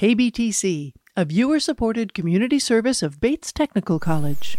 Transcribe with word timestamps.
KBTC, 0.00 0.94
a 1.14 1.26
viewer 1.26 1.60
supported 1.60 2.14
community 2.14 2.58
service 2.58 3.02
of 3.02 3.20
Bates 3.20 3.52
Technical 3.52 3.98
College. 3.98 4.56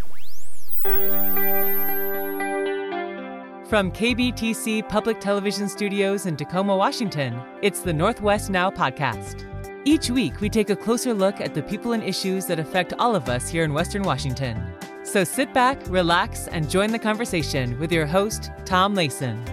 From 3.66 3.92
KBTC 3.92 4.88
Public 4.88 5.20
Television 5.20 5.68
Studios 5.68 6.28
in 6.28 6.38
Tacoma, 6.38 6.78
Washington, 6.78 7.42
it's 7.64 7.80
the 7.80 7.92
Northwest 7.92 8.52
Now 8.52 8.70
podcast. 8.70 9.48
Each 9.84 10.12
week, 10.12 10.40
we 10.42 10.48
take 10.48 10.70
a 10.70 10.76
closer 10.76 11.12
look 11.12 11.42
at 11.42 11.56
the 11.56 11.64
people 11.64 11.94
and 11.94 12.04
issues 12.04 12.46
that 12.46 12.60
affect 12.60 12.94
all 13.00 13.16
of 13.16 13.28
us 13.28 13.50
here 13.50 13.64
in 13.64 13.74
Western 13.74 14.04
Washington. 14.04 14.64
So 15.02 15.24
sit 15.24 15.52
back, 15.56 15.82
relax, 15.88 16.50
and 16.50 16.70
join 16.70 16.92
the 16.92 17.00
conversation 17.00 17.80
with 17.80 17.92
your 17.92 18.06
host, 18.06 18.52
Tom 18.64 18.94
Layson. 18.94 19.44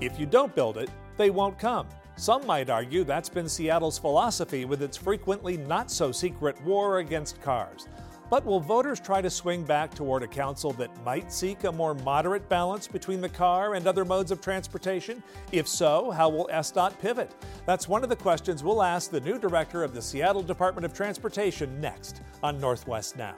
If 0.00 0.18
you 0.18 0.26
don't 0.26 0.52
build 0.52 0.78
it, 0.78 0.90
they 1.16 1.30
won't 1.30 1.60
come. 1.60 1.86
Some 2.16 2.46
might 2.46 2.70
argue 2.70 3.02
that's 3.02 3.28
been 3.28 3.48
Seattle's 3.48 3.98
philosophy 3.98 4.64
with 4.64 4.82
its 4.82 4.96
frequently 4.96 5.56
not 5.56 5.90
so 5.90 6.12
secret 6.12 6.60
war 6.62 6.98
against 6.98 7.42
cars. 7.42 7.88
But 8.30 8.46
will 8.46 8.60
voters 8.60 9.00
try 9.00 9.20
to 9.20 9.28
swing 9.28 9.64
back 9.64 9.92
toward 9.92 10.22
a 10.22 10.26
council 10.26 10.72
that 10.74 11.04
might 11.04 11.32
seek 11.32 11.64
a 11.64 11.72
more 11.72 11.94
moderate 11.94 12.48
balance 12.48 12.86
between 12.86 13.20
the 13.20 13.28
car 13.28 13.74
and 13.74 13.86
other 13.86 14.04
modes 14.04 14.30
of 14.30 14.40
transportation? 14.40 15.22
If 15.52 15.68
so, 15.68 16.10
how 16.10 16.28
will 16.28 16.48
SDOT 16.52 16.98
pivot? 17.00 17.34
That's 17.66 17.88
one 17.88 18.02
of 18.02 18.08
the 18.08 18.16
questions 18.16 18.64
we'll 18.64 18.82
ask 18.82 19.10
the 19.10 19.20
new 19.20 19.38
director 19.38 19.82
of 19.82 19.92
the 19.92 20.02
Seattle 20.02 20.42
Department 20.42 20.84
of 20.84 20.94
Transportation 20.94 21.80
next 21.80 22.22
on 22.42 22.60
Northwest 22.60 23.16
Now. 23.16 23.34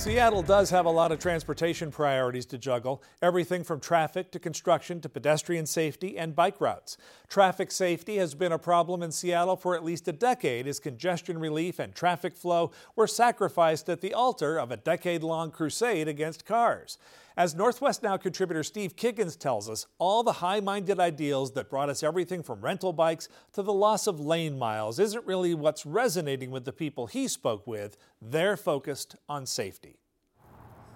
Seattle 0.00 0.40
does 0.40 0.70
have 0.70 0.86
a 0.86 0.90
lot 0.90 1.12
of 1.12 1.18
transportation 1.18 1.90
priorities 1.90 2.46
to 2.46 2.56
juggle, 2.56 3.02
everything 3.20 3.62
from 3.62 3.80
traffic 3.80 4.30
to 4.30 4.38
construction 4.38 4.98
to 5.02 5.10
pedestrian 5.10 5.66
safety 5.66 6.16
and 6.16 6.34
bike 6.34 6.58
routes. 6.58 6.96
Traffic 7.28 7.70
safety 7.70 8.16
has 8.16 8.34
been 8.34 8.50
a 8.50 8.58
problem 8.58 9.02
in 9.02 9.12
Seattle 9.12 9.56
for 9.56 9.74
at 9.74 9.84
least 9.84 10.08
a 10.08 10.12
decade 10.12 10.66
as 10.66 10.80
congestion 10.80 11.36
relief 11.36 11.78
and 11.78 11.94
traffic 11.94 12.34
flow 12.34 12.70
were 12.96 13.06
sacrificed 13.06 13.90
at 13.90 14.00
the 14.00 14.14
altar 14.14 14.58
of 14.58 14.70
a 14.70 14.78
decade 14.78 15.22
long 15.22 15.50
crusade 15.50 16.08
against 16.08 16.46
cars. 16.46 16.96
As 17.40 17.54
Northwest 17.54 18.02
Now 18.02 18.18
contributor 18.18 18.62
Steve 18.62 18.96
Kiggins 18.96 19.34
tells 19.34 19.70
us, 19.70 19.86
all 19.98 20.22
the 20.22 20.30
high 20.44 20.60
minded 20.60 21.00
ideals 21.00 21.52
that 21.52 21.70
brought 21.70 21.88
us 21.88 22.02
everything 22.02 22.42
from 22.42 22.60
rental 22.60 22.92
bikes 22.92 23.30
to 23.54 23.62
the 23.62 23.72
loss 23.72 24.06
of 24.06 24.20
lane 24.20 24.58
miles 24.58 24.98
isn't 24.98 25.24
really 25.24 25.54
what's 25.54 25.86
resonating 25.86 26.50
with 26.50 26.66
the 26.66 26.72
people 26.74 27.06
he 27.06 27.26
spoke 27.26 27.66
with. 27.66 27.96
They're 28.20 28.58
focused 28.58 29.16
on 29.26 29.46
safety. 29.46 30.00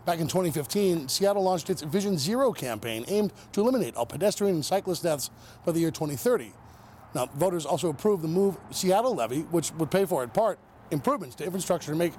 Back 0.05 0.19
in 0.19 0.29
2015, 0.29 1.09
Seattle 1.09 1.45
launched 1.45 1.71
its 1.71 1.81
Vision 1.81 2.19
Zero 2.19 2.53
campaign 2.53 3.07
aimed 3.09 3.33
to 3.53 3.63
eliminate 3.63 3.97
all 3.97 4.05
pedestrian 4.05 4.57
and 4.57 4.65
cyclist 4.67 5.03
deaths 5.03 5.31
by 5.65 5.73
the 5.73 5.81
year 5.81 5.91
2030. 5.91 6.53
Now, 7.15 7.25
voters 7.25 7.65
also 7.65 7.89
approved 7.89 8.23
the 8.23 8.29
Move 8.29 8.59
Seattle 8.71 9.15
levy, 9.15 9.45
which 9.45 9.73
would 9.77 9.91
pay 9.91 10.05
for, 10.05 10.23
in 10.23 10.29
part, 10.29 10.59
improvements 10.91 11.37
to 11.37 11.45
infrastructure 11.45 11.93
to 11.93 11.97
make 11.97 12.13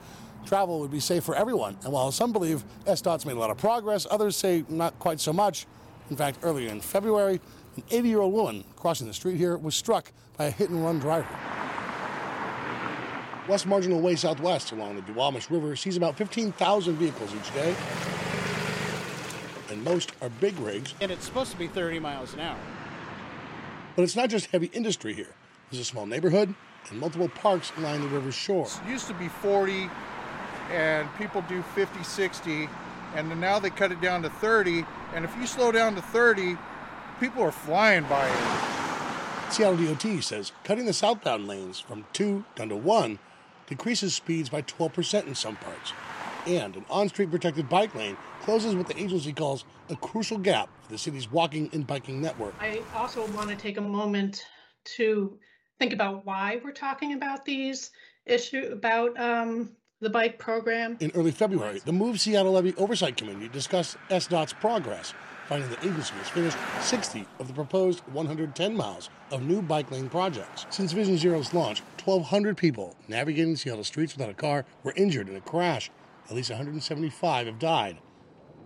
travel 0.45 0.79
would 0.79 0.91
be 0.91 0.99
safe 0.99 1.23
for 1.23 1.35
everyone. 1.35 1.77
And 1.83 1.91
while 1.91 2.11
some 2.11 2.31
believe 2.31 2.63
SDOT's 2.85 3.25
made 3.25 3.35
a 3.35 3.39
lot 3.39 3.49
of 3.49 3.57
progress, 3.57 4.07
others 4.09 4.35
say 4.35 4.63
not 4.69 4.97
quite 4.99 5.19
so 5.19 5.33
much. 5.33 5.65
In 6.09 6.15
fact, 6.15 6.39
earlier 6.43 6.69
in 6.69 6.81
February, 6.81 7.41
an 7.75 7.83
80 7.91 8.07
year 8.07 8.19
old 8.19 8.33
woman 8.33 8.63
crossing 8.75 9.07
the 9.07 9.13
street 9.13 9.37
here 9.37 9.57
was 9.57 9.75
struck 9.75 10.11
by 10.37 10.45
a 10.45 10.51
hit 10.51 10.69
and 10.69 10.83
run 10.83 10.99
driver. 10.99 11.27
West 13.47 13.67
Marginal 13.67 14.01
Way 14.01 14.15
Southwest 14.15 14.71
along 14.71 14.95
the 14.95 15.01
Duwamish 15.03 15.51
River 15.51 15.75
sees 15.75 15.97
about 15.97 16.17
15,000 16.17 16.95
vehicles 16.95 17.33
each 17.35 17.53
day. 17.53 17.75
And 19.69 19.83
most 19.83 20.13
are 20.21 20.29
big 20.29 20.57
rigs. 20.59 20.93
And 21.01 21.11
it's 21.11 21.25
supposed 21.25 21.51
to 21.51 21.57
be 21.57 21.67
30 21.67 21.99
miles 21.99 22.33
an 22.33 22.39
hour. 22.39 22.57
But 23.95 24.03
it's 24.03 24.15
not 24.15 24.29
just 24.29 24.47
heavy 24.47 24.67
industry 24.73 25.13
here. 25.13 25.35
There's 25.69 25.81
a 25.81 25.85
small 25.85 26.05
neighborhood 26.05 26.53
and 26.89 26.99
multiple 26.99 27.29
parks 27.29 27.71
line 27.77 28.01
the 28.01 28.07
river's 28.07 28.35
shore. 28.35 28.67
It 28.85 28.89
used 28.89 29.07
to 29.07 29.13
be 29.13 29.27
40 29.27 29.89
and 30.71 31.07
people 31.15 31.43
do 31.47 31.61
50, 31.61 32.03
60, 32.03 32.69
and 33.15 33.39
now 33.39 33.59
they 33.59 33.69
cut 33.69 33.91
it 33.91 34.01
down 34.01 34.21
to 34.23 34.29
30. 34.29 34.85
And 35.13 35.25
if 35.25 35.35
you 35.37 35.47
slow 35.47 35.71
down 35.71 35.95
to 35.95 36.01
30, 36.01 36.57
people 37.19 37.43
are 37.43 37.51
flying 37.51 38.03
by 38.03 38.27
it. 38.27 39.51
Seattle 39.51 39.77
DOT 39.77 40.23
says 40.23 40.51
cutting 40.63 40.85
the 40.85 40.93
southbound 40.93 41.47
lanes 41.47 41.79
from 41.79 42.05
two 42.13 42.43
down 42.55 42.69
to 42.69 42.75
one 42.75 43.19
decreases 43.67 44.13
speeds 44.13 44.49
by 44.49 44.61
12% 44.61 45.27
in 45.27 45.35
some 45.35 45.55
parts. 45.55 45.93
And 46.47 46.75
an 46.75 46.85
on 46.89 47.09
street 47.09 47.31
protected 47.31 47.69
bike 47.69 47.95
lane 47.95 48.17
closes 48.41 48.75
what 48.75 48.87
the 48.87 48.99
agency 48.99 49.33
calls 49.33 49.65
a 49.89 49.95
crucial 49.95 50.37
gap 50.37 50.69
for 50.83 50.91
the 50.91 50.97
city's 50.97 51.31
walking 51.31 51.69
and 51.73 51.87
biking 51.87 52.21
network. 52.21 52.53
I 52.59 52.81
also 52.95 53.25
want 53.31 53.49
to 53.49 53.55
take 53.55 53.77
a 53.77 53.81
moment 53.81 54.45
to 54.97 55.39
think 55.79 55.93
about 55.93 56.25
why 56.25 56.59
we're 56.63 56.71
talking 56.71 57.13
about 57.13 57.45
these 57.45 57.91
issue 58.25 58.69
about 58.71 59.19
um, 59.19 59.71
the 60.05 60.09
bike 60.11 60.37
program. 60.37 60.97
In 60.99 61.11
early 61.15 61.31
February, 61.31 61.81
the 61.83 61.91
Move 61.91 62.21
Seattle 62.21 62.51
Levy 62.51 62.75
Oversight 62.75 63.17
Committee 63.17 63.47
discussed 63.47 63.97
SDOT's 64.11 64.53
progress, 64.53 65.15
finding 65.49 65.67
the 65.67 65.79
agency 65.79 66.13
has 66.13 66.29
finished 66.29 66.57
60 66.81 67.25
of 67.39 67.47
the 67.47 67.53
proposed 67.55 68.01
110 68.13 68.77
miles 68.77 69.09
of 69.31 69.41
new 69.41 69.63
bike 69.63 69.89
lane 69.89 70.07
projects. 70.07 70.67
Since 70.69 70.91
Vision 70.91 71.17
Zero's 71.17 71.55
launch, 71.55 71.81
1,200 72.03 72.55
people 72.55 72.95
navigating 73.07 73.55
Seattle 73.55 73.83
streets 73.83 74.15
without 74.15 74.29
a 74.29 74.35
car 74.35 74.63
were 74.83 74.93
injured 74.95 75.27
in 75.27 75.37
a 75.37 75.41
crash. 75.41 75.89
At 76.29 76.35
least 76.35 76.51
175 76.51 77.47
have 77.47 77.57
died. 77.57 77.97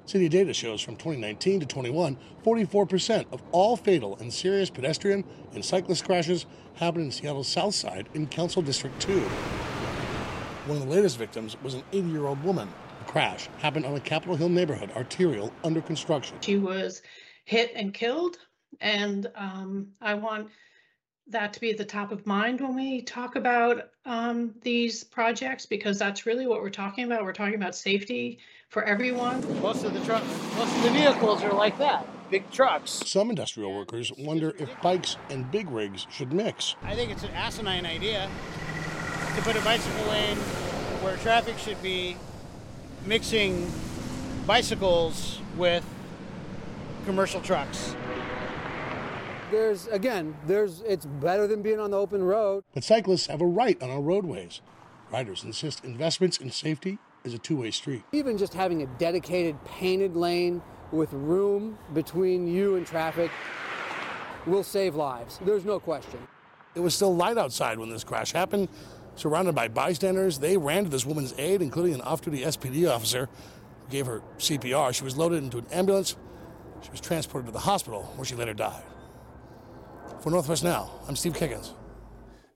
City 0.03 0.27
data 0.27 0.53
shows 0.53 0.81
from 0.81 0.97
2019 0.97 1.61
to 1.61 1.65
21, 1.65 2.17
44% 2.43 3.25
of 3.31 3.41
all 3.53 3.77
fatal 3.77 4.17
and 4.17 4.33
serious 4.33 4.69
pedestrian 4.69 5.23
and 5.53 5.63
cyclist 5.63 6.03
crashes 6.03 6.45
happened 6.75 7.05
in 7.05 7.11
Seattle's 7.11 7.47
South 7.47 7.75
Side 7.75 8.09
in 8.13 8.27
Council 8.27 8.61
District 8.61 8.99
2. 8.99 9.23
One 10.69 10.77
of 10.77 10.87
the 10.87 10.93
latest 10.93 11.17
victims 11.17 11.57
was 11.63 11.73
an 11.73 11.81
80 11.91 12.09
year 12.09 12.27
old 12.27 12.43
woman. 12.43 12.69
The 12.99 13.11
crash 13.11 13.49
happened 13.57 13.87
on 13.87 13.95
a 13.95 13.99
Capitol 13.99 14.35
Hill 14.35 14.49
neighborhood 14.49 14.91
arterial 14.95 15.51
under 15.63 15.81
construction. 15.81 16.37
She 16.41 16.57
was 16.57 17.01
hit 17.45 17.71
and 17.75 17.91
killed, 17.91 18.37
and 18.79 19.25
um, 19.33 19.87
I 19.99 20.13
want 20.13 20.49
that 21.25 21.53
to 21.53 21.59
be 21.59 21.71
at 21.71 21.79
the 21.79 21.85
top 21.85 22.11
of 22.11 22.27
mind 22.27 22.61
when 22.61 22.75
we 22.75 23.01
talk 23.01 23.35
about 23.35 23.89
um, 24.05 24.53
these 24.61 25.03
projects 25.03 25.65
because 25.65 25.97
that's 25.97 26.27
really 26.27 26.45
what 26.45 26.61
we're 26.61 26.69
talking 26.69 27.05
about. 27.05 27.23
We're 27.23 27.33
talking 27.33 27.55
about 27.55 27.73
safety 27.73 28.37
for 28.69 28.83
everyone. 28.83 29.41
Most 29.63 29.85
of 29.85 29.95
the 29.95 30.05
trucks, 30.05 30.27
most 30.55 30.77
of 30.77 30.83
the 30.83 30.91
vehicles 30.91 31.41
are 31.41 31.53
like 31.53 31.79
that 31.79 32.07
big 32.29 32.49
trucks. 32.51 32.91
Some 33.07 33.29
industrial 33.29 33.73
workers 33.73 34.11
wonder 34.17 34.53
if 34.59 34.69
bikes 34.81 35.17
and 35.29 35.49
big 35.49 35.69
rigs 35.69 36.05
should 36.11 36.31
mix. 36.31 36.75
I 36.83 36.95
think 36.95 37.11
it's 37.11 37.23
an 37.23 37.31
asinine 37.31 37.87
idea 37.87 38.29
to 39.39 39.45
put 39.45 39.55
a 39.55 39.63
bicycle 39.63 40.05
lane 40.07 40.35
where 41.01 41.15
traffic 41.17 41.57
should 41.57 41.81
be 41.81 42.17
mixing 43.05 43.71
bicycles 44.45 45.39
with 45.55 45.85
commercial 47.05 47.39
trucks. 47.39 47.95
There's 49.49 49.87
again, 49.87 50.35
there's 50.45 50.81
it's 50.81 51.05
better 51.05 51.47
than 51.47 51.61
being 51.61 51.79
on 51.79 51.91
the 51.91 51.97
open 51.97 52.21
road. 52.21 52.65
But 52.73 52.83
cyclists 52.83 53.27
have 53.27 53.39
a 53.39 53.45
right 53.45 53.81
on 53.81 53.89
our 53.89 54.01
roadways. 54.01 54.59
Riders 55.09 55.45
insist 55.45 55.85
investments 55.85 56.37
in 56.37 56.51
safety 56.51 56.97
is 57.23 57.33
a 57.33 57.37
two-way 57.39 57.71
street. 57.71 58.03
Even 58.11 58.37
just 58.37 58.53
having 58.53 58.81
a 58.81 58.87
dedicated 58.97 59.63
painted 59.63 60.17
lane 60.17 60.61
with 60.91 61.13
room 61.13 61.77
between 61.93 62.45
you 62.45 62.75
and 62.75 62.85
traffic 62.85 63.31
will 64.45 64.63
save 64.63 64.95
lives. 64.95 65.39
There's 65.45 65.65
no 65.65 65.79
question. 65.79 66.19
It 66.75 66.81
was 66.81 66.93
still 66.93 67.15
light 67.15 67.37
outside 67.37 67.79
when 67.79 67.89
this 67.89 68.03
crash 68.03 68.31
happened. 68.31 68.69
Surrounded 69.19 69.53
by 69.53 69.67
bystanders, 69.67 70.39
they 70.39 70.55
ran 70.55 70.85
to 70.85 70.89
this 70.89 71.05
woman's 71.05 71.33
aid, 71.37 71.61
including 71.61 71.93
an 71.93 71.99
off 72.03 72.21
duty 72.21 72.43
SPD 72.43 72.89
officer 72.89 73.27
who 73.83 73.91
gave 73.91 74.05
her 74.05 74.21
CPR. 74.37 74.95
She 74.95 75.03
was 75.03 75.17
loaded 75.17 75.43
into 75.43 75.57
an 75.57 75.65
ambulance. 75.73 76.15
She 76.81 76.89
was 76.89 77.01
transported 77.01 77.47
to 77.47 77.51
the 77.51 77.59
hospital 77.59 78.03
where 78.15 78.23
she 78.23 78.35
later 78.35 78.53
died. 78.53 78.81
For 80.21 80.29
Northwest 80.29 80.63
Now, 80.63 80.89
I'm 81.05 81.17
Steve 81.17 81.33
Kiggins. 81.33 81.73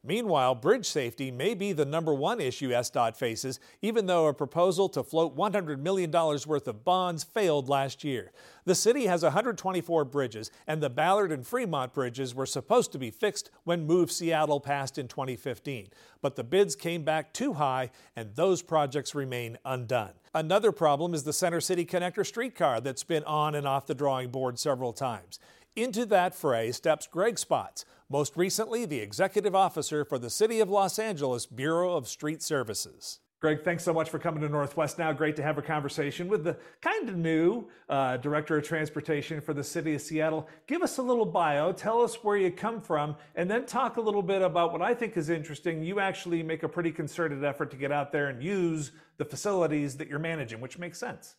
Meanwhile, 0.06 0.56
bridge 0.56 0.86
safety 0.86 1.32
may 1.32 1.54
be 1.54 1.72
the 1.72 1.86
number 1.86 2.14
one 2.14 2.42
issue 2.42 2.72
SDOT 2.72 3.16
faces, 3.16 3.62
even 3.82 4.06
though 4.06 4.28
a 4.28 4.34
proposal 4.34 4.90
to 4.90 5.02
float 5.02 5.38
$100 5.38 5.80
million 5.80 6.12
worth 6.12 6.68
of 6.68 6.84
bonds 6.84 7.24
failed 7.24 7.70
last 7.70 8.04
year. 8.04 8.34
The 8.66 8.76
city 8.76 9.06
has 9.06 9.24
124 9.24 10.04
bridges, 10.04 10.52
and 10.68 10.84
the 10.84 10.90
Ballard 10.90 11.32
and 11.32 11.48
Fremont 11.48 11.94
bridges 11.94 12.36
were 12.36 12.46
supposed 12.46 12.92
to 12.92 13.00
be 13.00 13.12
fixed 13.12 13.50
when 13.64 13.88
Move 13.88 14.12
Seattle 14.12 14.60
passed 14.60 14.98
in 14.98 15.08
2015. 15.08 15.88
But 16.22 16.36
the 16.36 16.44
bids 16.44 16.76
came 16.76 17.04
back 17.04 17.32
too 17.32 17.54
high, 17.54 17.90
and 18.14 18.36
those 18.36 18.62
projects 18.62 19.16
remain 19.16 19.58
undone. 19.64 20.14
Another 20.34 20.74
problem 20.74 21.14
is 21.14 21.24
the 21.24 21.32
Center 21.32 21.62
City 21.62 21.86
Connector 21.86 22.26
streetcar 22.26 22.82
that's 22.82 23.06
been 23.06 23.24
on 23.24 23.56
and 23.56 23.66
off 23.66 23.88
the 23.88 23.96
drawing 23.96 24.32
board 24.32 24.60
several 24.60 24.92
times. 24.92 25.40
Into 25.76 26.06
that 26.08 26.36
fray 26.36 26.72
steps 26.72 27.08
Greg 27.08 27.40
Spotts, 27.40 27.84
most 28.14 28.38
recently 28.38 28.86
the 28.86 29.00
executive 29.00 29.56
officer 29.56 30.06
for 30.06 30.20
the 30.20 30.30
City 30.30 30.60
of 30.60 30.70
Los 30.70 31.00
Angeles 31.00 31.48
Bureau 31.48 31.96
of 31.96 32.08
Street 32.08 32.44
Services. 32.44 33.22
Greg, 33.42 33.64
thanks 33.64 33.84
so 33.84 33.92
much 33.92 34.12
for 34.12 34.20
coming 34.20 34.40
to 34.42 34.50
Northwest 34.50 35.00
Now. 35.00 35.12
Great 35.12 35.36
to 35.38 35.42
have 35.42 35.58
a 35.58 35.64
conversation 35.64 36.28
with 36.28 36.44
the 36.44 36.56
kind 36.80 37.10
of 37.10 37.18
new 37.18 37.68
uh, 37.90 38.18
Director 38.18 38.56
of 38.56 38.64
Transportation 38.64 39.42
for 39.42 39.56
the 39.56 39.64
City 39.64 39.96
of 39.96 40.02
Seattle. 40.02 40.48
Give 40.68 40.84
us 40.84 41.00
a 41.00 41.02
little 41.02 41.26
bio, 41.26 41.72
tell 41.72 42.04
us 42.04 42.24
where 42.24 42.38
you 42.38 42.52
come 42.52 42.82
from, 42.82 43.16
and 43.34 43.50
then 43.50 43.66
talk 43.66 43.98
a 43.98 44.02
little 44.02 44.22
bit 44.22 44.44
about 44.44 44.72
what 44.72 44.84
I 44.84 44.94
think 44.94 45.18
is 45.18 45.32
interesting. 45.32 45.82
You 45.82 46.00
actually 46.00 46.44
make 46.44 46.62
a 46.62 46.70
pretty 46.70 46.92
concerted 46.92 47.44
effort 47.44 47.72
to 47.72 47.78
get 47.78 47.92
out 47.92 48.12
there 48.12 48.28
and 48.28 48.44
use 48.44 48.92
the 49.18 49.26
facilities 49.26 49.98
that 49.98 50.08
you're 50.08 50.20
managing, 50.20 50.62
which 50.62 50.78
makes 50.78 51.00
sense. 51.00 51.34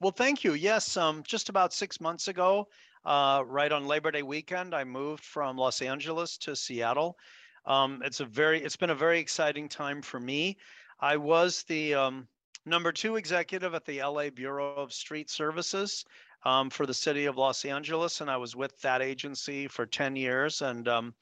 Well, 0.00 0.12
thank 0.12 0.44
you. 0.44 0.54
Yes, 0.54 0.96
um, 0.96 1.22
just 1.26 1.50
about 1.50 1.74
six 1.74 2.00
months 2.00 2.28
ago, 2.28 2.68
uh, 3.06 3.44
right 3.46 3.70
on 3.70 3.86
Labor 3.86 4.10
Day 4.10 4.22
weekend, 4.22 4.74
I 4.74 4.82
moved 4.82 5.24
from 5.24 5.56
Los 5.56 5.80
Angeles 5.80 6.36
to 6.38 6.56
Seattle. 6.56 7.16
Um, 7.64 8.02
it's 8.04 8.18
a 8.18 8.24
very, 8.24 8.62
it's 8.62 8.76
been 8.76 8.90
a 8.90 8.96
very 8.96 9.20
exciting 9.20 9.68
time 9.68 10.02
for 10.02 10.18
me. 10.18 10.56
I 10.98 11.16
was 11.16 11.62
the 11.64 11.94
um, 11.94 12.26
number 12.64 12.90
two 12.90 13.14
executive 13.14 13.74
at 13.74 13.84
the 13.84 14.02
LA 14.02 14.30
Bureau 14.30 14.74
of 14.74 14.92
Street 14.92 15.30
Services 15.30 16.04
um, 16.44 16.68
for 16.68 16.84
the 16.84 16.94
city 16.94 17.26
of 17.26 17.36
Los 17.36 17.64
Angeles, 17.64 18.20
and 18.20 18.30
I 18.30 18.36
was 18.36 18.56
with 18.56 18.78
that 18.80 19.02
agency 19.02 19.68
for 19.68 19.86
10 19.86 20.16
years 20.16 20.62
and 20.62 20.88
um, 20.88 21.14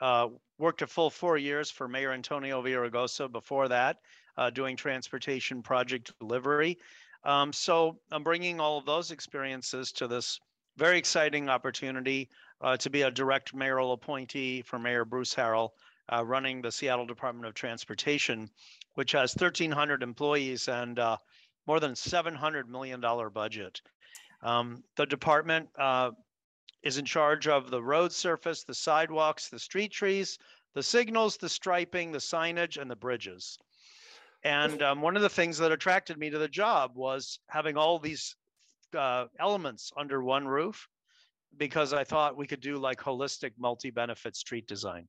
uh, 0.00 0.28
worked 0.58 0.82
a 0.82 0.86
full 0.86 1.10
four 1.10 1.36
years 1.36 1.68
for 1.68 1.88
Mayor 1.88 2.12
Antonio 2.12 2.62
Villaraigosa 2.62 3.30
before 3.30 3.66
that, 3.68 3.98
uh, 4.36 4.50
doing 4.50 4.76
transportation 4.76 5.62
project 5.62 6.12
delivery. 6.20 6.78
Um, 7.24 7.52
so 7.52 7.98
I'm 8.12 8.22
bringing 8.22 8.60
all 8.60 8.78
of 8.78 8.84
those 8.84 9.10
experiences 9.10 9.90
to 9.92 10.06
this 10.06 10.38
very 10.76 10.98
exciting 10.98 11.48
opportunity 11.48 12.28
uh, 12.60 12.76
to 12.78 12.90
be 12.90 13.02
a 13.02 13.10
direct 13.10 13.54
mayoral 13.54 13.92
appointee 13.92 14.62
for 14.62 14.78
Mayor 14.78 15.04
Bruce 15.04 15.34
Harrell, 15.34 15.70
uh, 16.12 16.24
running 16.24 16.60
the 16.60 16.72
Seattle 16.72 17.06
Department 17.06 17.46
of 17.46 17.54
Transportation, 17.54 18.50
which 18.94 19.12
has 19.12 19.34
1,300 19.34 20.02
employees 20.02 20.68
and 20.68 20.98
uh, 20.98 21.16
more 21.66 21.80
than 21.80 21.92
$700 21.92 22.68
million 22.68 23.00
budget. 23.32 23.80
Um, 24.42 24.82
the 24.96 25.06
department 25.06 25.68
uh, 25.78 26.10
is 26.82 26.98
in 26.98 27.04
charge 27.04 27.48
of 27.48 27.70
the 27.70 27.82
road 27.82 28.12
surface, 28.12 28.64
the 28.64 28.74
sidewalks, 28.74 29.48
the 29.48 29.58
street 29.58 29.92
trees, 29.92 30.38
the 30.74 30.82
signals, 30.82 31.36
the 31.36 31.48
striping, 31.48 32.12
the 32.12 32.18
signage, 32.18 32.80
and 32.80 32.90
the 32.90 32.96
bridges. 32.96 33.58
And 34.42 34.82
um, 34.82 35.00
one 35.00 35.16
of 35.16 35.22
the 35.22 35.30
things 35.30 35.56
that 35.58 35.72
attracted 35.72 36.18
me 36.18 36.28
to 36.28 36.38
the 36.38 36.48
job 36.48 36.92
was 36.94 37.38
having 37.48 37.78
all 37.78 37.98
these 37.98 38.36
uh, 38.94 39.26
elements 39.38 39.92
under 39.96 40.22
one 40.22 40.46
roof 40.46 40.88
because 41.56 41.92
I 41.92 42.04
thought 42.04 42.36
we 42.36 42.46
could 42.46 42.60
do 42.60 42.76
like 42.76 43.00
holistic 43.00 43.52
multi-benefit 43.58 44.36
street 44.36 44.66
design. 44.66 45.06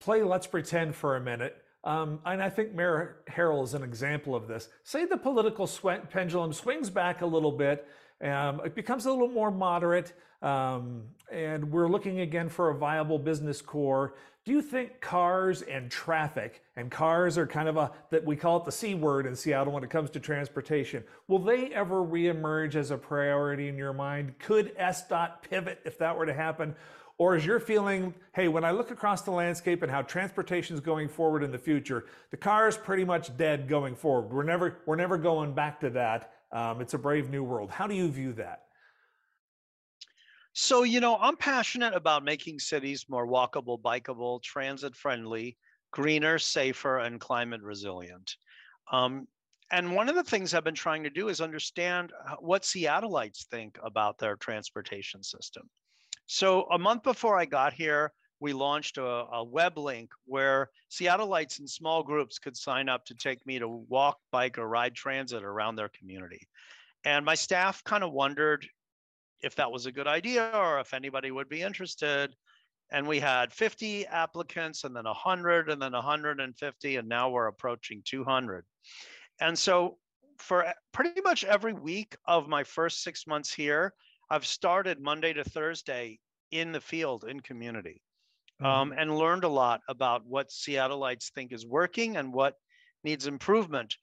Play 0.00 0.22
let's 0.22 0.46
pretend 0.46 0.94
for 0.94 1.16
a 1.16 1.20
minute. 1.20 1.56
Um, 1.84 2.20
and 2.24 2.42
I 2.42 2.48
think 2.48 2.72
Mayor 2.72 3.24
Harrell 3.30 3.62
is 3.62 3.74
an 3.74 3.82
example 3.82 4.34
of 4.34 4.48
this. 4.48 4.68
Say 4.84 5.04
the 5.04 5.18
political 5.18 5.66
sweat 5.66 6.10
pendulum 6.10 6.52
swings 6.52 6.88
back 6.88 7.20
a 7.20 7.26
little 7.26 7.52
bit, 7.52 7.86
um, 8.22 8.60
it 8.64 8.74
becomes 8.74 9.06
a 9.06 9.10
little 9.10 9.28
more 9.28 9.50
moderate, 9.50 10.12
um, 10.42 11.04
and 11.32 11.70
we're 11.70 11.88
looking 11.88 12.20
again 12.20 12.48
for 12.48 12.70
a 12.70 12.74
viable 12.74 13.18
business 13.18 13.60
core. 13.60 14.14
Do 14.44 14.52
you 14.52 14.60
think 14.60 15.00
cars 15.00 15.62
and 15.62 15.90
traffic, 15.90 16.62
and 16.76 16.90
cars 16.90 17.38
are 17.38 17.46
kind 17.46 17.66
of 17.66 17.78
a, 17.78 17.90
that 18.10 18.24
we 18.24 18.36
call 18.36 18.58
it 18.58 18.66
the 18.66 18.72
C 18.72 18.94
word 18.94 19.24
in 19.24 19.34
Seattle 19.34 19.72
when 19.72 19.82
it 19.82 19.88
comes 19.88 20.10
to 20.10 20.20
transportation, 20.20 21.02
will 21.28 21.38
they 21.38 21.72
ever 21.72 22.04
reemerge 22.04 22.74
as 22.74 22.90
a 22.90 22.98
priority 22.98 23.68
in 23.68 23.78
your 23.78 23.94
mind? 23.94 24.38
Could 24.38 24.76
SDOT 24.76 25.42
pivot 25.48 25.80
if 25.86 25.96
that 25.98 26.16
were 26.16 26.26
to 26.26 26.34
happen? 26.34 26.74
Or 27.16 27.36
is 27.36 27.46
your 27.46 27.60
feeling, 27.60 28.12
hey, 28.34 28.48
when 28.48 28.64
I 28.64 28.72
look 28.72 28.90
across 28.90 29.22
the 29.22 29.30
landscape 29.30 29.82
and 29.82 29.90
how 29.90 30.02
transportation 30.02 30.74
is 30.74 30.80
going 30.80 31.08
forward 31.08 31.44
in 31.44 31.52
the 31.52 31.58
future, 31.58 32.06
the 32.30 32.36
car 32.36 32.66
is 32.66 32.76
pretty 32.76 33.04
much 33.04 33.36
dead 33.36 33.68
going 33.68 33.94
forward. 33.94 34.32
We're 34.32 34.42
never, 34.42 34.78
we're 34.84 34.96
never 34.96 35.16
going 35.16 35.54
back 35.54 35.80
to 35.80 35.90
that. 35.90 36.32
Um, 36.54 36.80
it's 36.80 36.94
a 36.94 36.98
brave 36.98 37.30
new 37.30 37.42
world. 37.42 37.70
How 37.70 37.88
do 37.88 37.94
you 37.94 38.08
view 38.08 38.32
that? 38.34 38.62
So, 40.52 40.84
you 40.84 41.00
know, 41.00 41.16
I'm 41.16 41.36
passionate 41.36 41.94
about 41.94 42.24
making 42.24 42.60
cities 42.60 43.06
more 43.08 43.26
walkable, 43.26 43.80
bikeable, 43.82 44.40
transit 44.40 44.94
friendly, 44.94 45.58
greener, 45.90 46.38
safer, 46.38 46.98
and 47.00 47.20
climate 47.20 47.60
resilient. 47.60 48.36
Um, 48.92 49.26
and 49.72 49.96
one 49.96 50.08
of 50.08 50.14
the 50.14 50.22
things 50.22 50.54
I've 50.54 50.62
been 50.62 50.74
trying 50.74 51.02
to 51.02 51.10
do 51.10 51.28
is 51.28 51.40
understand 51.40 52.12
what 52.38 52.62
Seattleites 52.62 53.46
think 53.46 53.76
about 53.82 54.18
their 54.18 54.36
transportation 54.36 55.24
system. 55.24 55.68
So, 56.26 56.68
a 56.70 56.78
month 56.78 57.02
before 57.02 57.36
I 57.36 57.46
got 57.46 57.72
here, 57.72 58.12
we 58.40 58.52
launched 58.52 58.98
a, 58.98 59.04
a 59.04 59.44
web 59.44 59.78
link 59.78 60.10
where 60.26 60.70
Seattleites 60.90 61.60
in 61.60 61.66
small 61.66 62.02
groups 62.02 62.38
could 62.38 62.56
sign 62.56 62.88
up 62.88 63.04
to 63.06 63.14
take 63.14 63.44
me 63.46 63.58
to 63.58 63.68
walk, 63.68 64.18
bike, 64.30 64.58
or 64.58 64.68
ride 64.68 64.94
transit 64.94 65.42
around 65.42 65.76
their 65.76 65.90
community. 65.90 66.46
And 67.04 67.24
my 67.24 67.34
staff 67.34 67.82
kind 67.84 68.02
of 68.02 68.12
wondered, 68.12 68.66
if 69.42 69.54
that 69.56 69.70
was 69.70 69.86
a 69.86 69.92
good 69.92 70.06
idea 70.06 70.50
or 70.54 70.80
if 70.80 70.94
anybody 70.94 71.30
would 71.30 71.48
be 71.48 71.62
interested. 71.62 72.34
And 72.90 73.06
we 73.06 73.20
had 73.20 73.52
50 73.52 74.06
applicants 74.06 74.84
and 74.84 74.94
then 74.94 75.04
100 75.04 75.70
and 75.70 75.80
then 75.80 75.92
150, 75.92 76.96
and 76.96 77.08
now 77.08 77.30
we're 77.30 77.46
approaching 77.46 78.02
200. 78.04 78.64
And 79.40 79.58
so 79.58 79.98
for 80.38 80.72
pretty 80.92 81.20
much 81.22 81.44
every 81.44 81.72
week 81.72 82.16
of 82.26 82.48
my 82.48 82.64
first 82.64 83.02
six 83.02 83.26
months 83.26 83.52
here, 83.52 83.94
I've 84.30 84.46
started 84.46 85.00
Monday 85.00 85.32
to 85.32 85.44
Thursday 85.44 86.18
in 86.50 86.72
the 86.72 86.80
field, 86.80 87.24
in 87.24 87.40
community. 87.40 88.00
Um, 88.62 88.92
and 88.96 89.16
learned 89.16 89.44
a 89.44 89.48
lot 89.48 89.80
about 89.88 90.24
what 90.26 90.48
Seattleites 90.48 91.30
think 91.32 91.52
is 91.52 91.66
working 91.66 92.16
and 92.16 92.32
what 92.32 92.54
needs 93.02 93.26
improvement. 93.26 93.96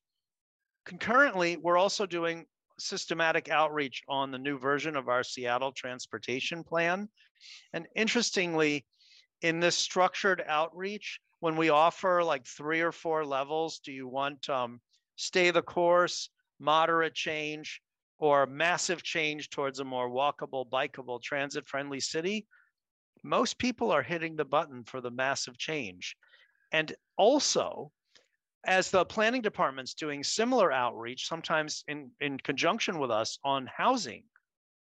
Concurrently, 0.86 1.58
we're 1.58 1.78
also 1.78 2.06
doing 2.06 2.46
systematic 2.80 3.50
outreach 3.50 4.02
on 4.08 4.32
the 4.32 4.38
new 4.38 4.58
version 4.58 4.96
of 4.96 5.08
our 5.08 5.24
Seattle 5.24 5.72
transportation 5.72 6.64
plan. 6.64 7.08
And 7.74 7.88
interestingly, 7.96 8.86
in 9.42 9.60
this 9.60 9.78
structured 9.78 10.44
outreach, 10.48 11.20
when 11.40 11.56
we 11.56 11.70
offer 11.70 12.24
like 12.24 12.46
three 12.46 12.82
or 12.82 12.92
four 12.92 13.26
levels, 13.26 13.80
do 13.80 13.92
you 13.92 14.08
want 14.08 14.48
um, 14.50 14.80
stay 15.16 15.52
the 15.52 15.62
course, 15.62 16.30
moderate 16.60 17.16
change, 17.16 17.82
or 18.20 18.46
massive 18.46 19.02
change 19.02 19.50
towards 19.50 19.80
a 19.80 19.84
more 19.84 20.10
walkable, 20.10 20.70
bikeable, 20.70 21.22
transit 21.22 21.68
friendly 21.68 22.00
city? 22.00 22.46
Most 23.24 23.58
people 23.58 23.92
are 23.92 24.04
hitting 24.04 24.36
the 24.36 24.46
button 24.46 24.84
for 24.84 25.02
the 25.02 25.12
massive 25.12 25.58
change. 25.58 26.16
And 26.72 26.96
also, 27.18 27.92
as 28.66 28.92
the 28.92 29.06
planning 29.06 29.42
department's 29.42 29.94
doing 29.94 30.24
similar 30.24 30.72
outreach, 30.72 31.28
sometimes 31.28 31.84
in, 31.88 32.12
in 32.20 32.38
conjunction 32.40 33.00
with 33.00 33.12
us 33.12 33.38
on 33.44 33.68
housing, 33.68 34.24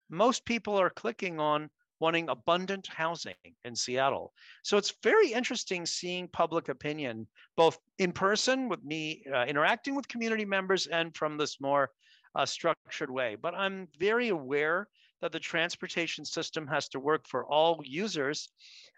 most 0.10 0.46
people 0.46 0.80
are 0.80 0.90
clicking 0.90 1.40
on 1.40 1.70
wanting 2.00 2.30
abundant 2.30 2.88
housing 2.88 3.34
in 3.66 3.76
Seattle. 3.76 4.34
So 4.64 4.78
it's 4.78 4.94
very 5.02 5.32
interesting 5.32 5.86
seeing 5.86 6.28
public 6.28 6.70
opinion, 6.70 7.28
both 7.56 7.80
in 7.98 8.12
person 8.12 8.70
with 8.70 8.84
me 8.84 9.24
uh, 9.34 9.46
interacting 9.46 9.96
with 9.96 10.08
community 10.08 10.46
members 10.46 10.88
and 10.88 11.16
from 11.16 11.38
this 11.38 11.60
more 11.60 11.90
uh, 12.36 12.46
structured 12.46 13.10
way. 13.10 13.36
But 13.36 13.56
I'm 13.56 13.88
very 14.00 14.30
aware 14.30 14.88
that 15.22 15.32
the 15.32 15.40
transportation 15.40 16.26
system 16.26 16.68
has 16.68 16.88
to 16.90 17.00
work 17.00 17.28
for 17.28 17.46
all 17.46 17.82
users, 17.84 18.50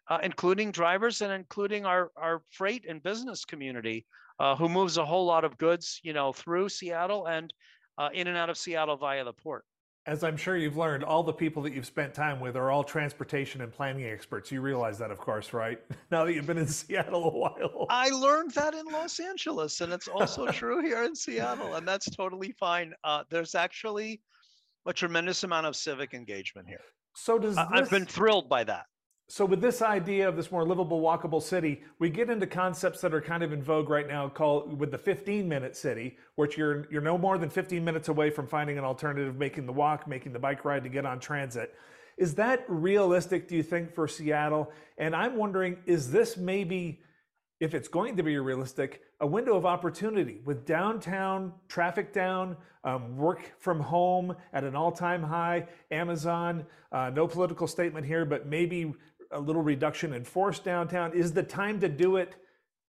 uh, 0.09 0.19
including 0.23 0.71
drivers 0.71 1.21
and 1.21 1.31
including 1.31 1.85
our, 1.85 2.11
our 2.15 2.41
freight 2.51 2.85
and 2.88 3.01
business 3.03 3.45
community 3.45 4.05
uh, 4.39 4.55
who 4.55 4.69
moves 4.69 4.97
a 4.97 5.05
whole 5.05 5.25
lot 5.25 5.43
of 5.43 5.57
goods, 5.57 5.99
you 6.03 6.13
know, 6.13 6.31
through 6.31 6.69
Seattle 6.69 7.27
and 7.27 7.53
uh, 7.97 8.09
in 8.13 8.27
and 8.27 8.38
out 8.38 8.49
of 8.49 8.57
Seattle 8.57 8.97
via 8.97 9.23
the 9.23 9.33
port. 9.33 9.65
As 10.05 10.23
I'm 10.23 10.38
sure 10.38 10.57
you've 10.57 10.77
learned, 10.77 11.03
all 11.03 11.21
the 11.21 11.33
people 11.33 11.61
that 11.63 11.73
you've 11.73 11.85
spent 11.85 12.13
time 12.13 12.39
with 12.39 12.55
are 12.55 12.71
all 12.71 12.83
transportation 12.83 13.61
and 13.61 13.71
planning 13.71 14.05
experts. 14.05 14.51
You 14.51 14.61
realize 14.61 14.97
that, 14.97 15.11
of 15.11 15.19
course, 15.19 15.53
right? 15.53 15.79
Now 16.11 16.25
that 16.25 16.33
you've 16.33 16.47
been 16.47 16.57
in 16.57 16.67
Seattle 16.81 17.25
a 17.25 17.38
while. 17.38 17.85
I 17.89 18.09
learned 18.09 18.51
that 18.51 18.73
in 18.73 18.85
Los 18.88 19.19
Angeles, 19.19 19.81
and 19.81 19.93
it's 19.93 20.07
also 20.07 20.47
true 20.51 20.81
here 20.81 21.03
in 21.03 21.15
Seattle, 21.15 21.75
and 21.75 21.88
that's 21.88 22.09
totally 22.09 22.53
fine. 22.53 22.93
Uh, 23.03 23.23
there's 23.29 23.53
actually 23.53 24.21
a 24.86 24.93
tremendous 24.93 25.43
amount 25.43 25.65
of 25.65 25.75
civic 25.75 26.13
engagement 26.13 26.67
here. 26.67 26.81
So 27.15 27.38
does 27.38 27.55
this... 27.55 27.65
I've 27.71 27.89
been 27.89 28.05
thrilled 28.05 28.50
by 28.50 28.63
that. 28.65 28.86
So 29.31 29.45
with 29.45 29.62
this 29.62 29.83
idea 29.83 30.27
of 30.27 30.36
this 30.36 30.51
more 30.51 30.65
livable, 30.65 31.01
walkable 31.01 31.41
city, 31.41 31.83
we 32.00 32.09
get 32.09 32.31
into 32.31 32.48
concepts 32.48 33.00
that 33.01 33.13
are 33.13 33.21
kind 33.21 33.43
of 33.43 33.53
in 33.53 33.62
vogue 33.62 33.88
right 33.88 34.07
now, 34.07 34.27
called 34.27 34.79
with 34.79 34.89
the 34.89 34.98
15-minute 34.98 35.77
city, 35.77 36.17
which 36.36 36.57
you're 36.57 36.88
you're 36.91 37.03
no 37.03 37.15
more 37.15 37.38
than 37.38 37.48
15 37.48 37.86
minutes 37.86 38.07
away 38.07 38.31
from 38.31 38.48
finding 38.48 38.79
an 38.79 38.83
alternative, 38.83 39.38
making 39.38 39.67
the 39.67 39.71
walk, 39.71 40.07
making 40.07 40.33
the 40.33 40.39
bike 40.39 40.65
ride 40.65 40.81
to 40.81 40.89
get 40.89 41.05
on 41.05 41.19
transit. 41.19 41.75
Is 42.17 42.33
that 42.36 42.65
realistic? 42.67 43.48
Do 43.48 43.55
you 43.55 43.62
think 43.62 43.93
for 43.93 44.07
Seattle? 44.07 44.71
And 44.98 45.15
I'm 45.15 45.36
wondering, 45.36 45.77
is 45.86 46.12
this 46.12 46.36
maybe, 46.36 47.00
if 47.59 47.73
it's 47.73 47.87
going 47.87 48.15
to 48.17 48.23
be 48.23 48.37
realistic, 48.37 49.01
a 49.19 49.27
window 49.27 49.55
of 49.55 49.65
opportunity 49.65 50.41
with 50.45 50.65
downtown 50.65 51.53
traffic 51.67 52.13
down, 52.13 52.55
um, 52.83 53.17
work 53.17 53.53
from 53.59 53.79
home 53.79 54.35
at 54.53 54.63
an 54.63 54.75
all-time 54.75 55.21
high, 55.21 55.67
Amazon, 55.91 56.65
uh, 56.91 57.09
no 57.09 57.27
political 57.27 57.67
statement 57.67 58.05
here, 58.05 58.23
but 58.25 58.47
maybe 58.47 58.93
a 59.31 59.39
little 59.39 59.61
reduction 59.61 60.13
in 60.13 60.23
force 60.23 60.59
downtown. 60.59 61.13
Is 61.13 61.33
the 61.33 61.43
time 61.43 61.79
to 61.81 61.89
do 61.89 62.15
it? 62.15 62.35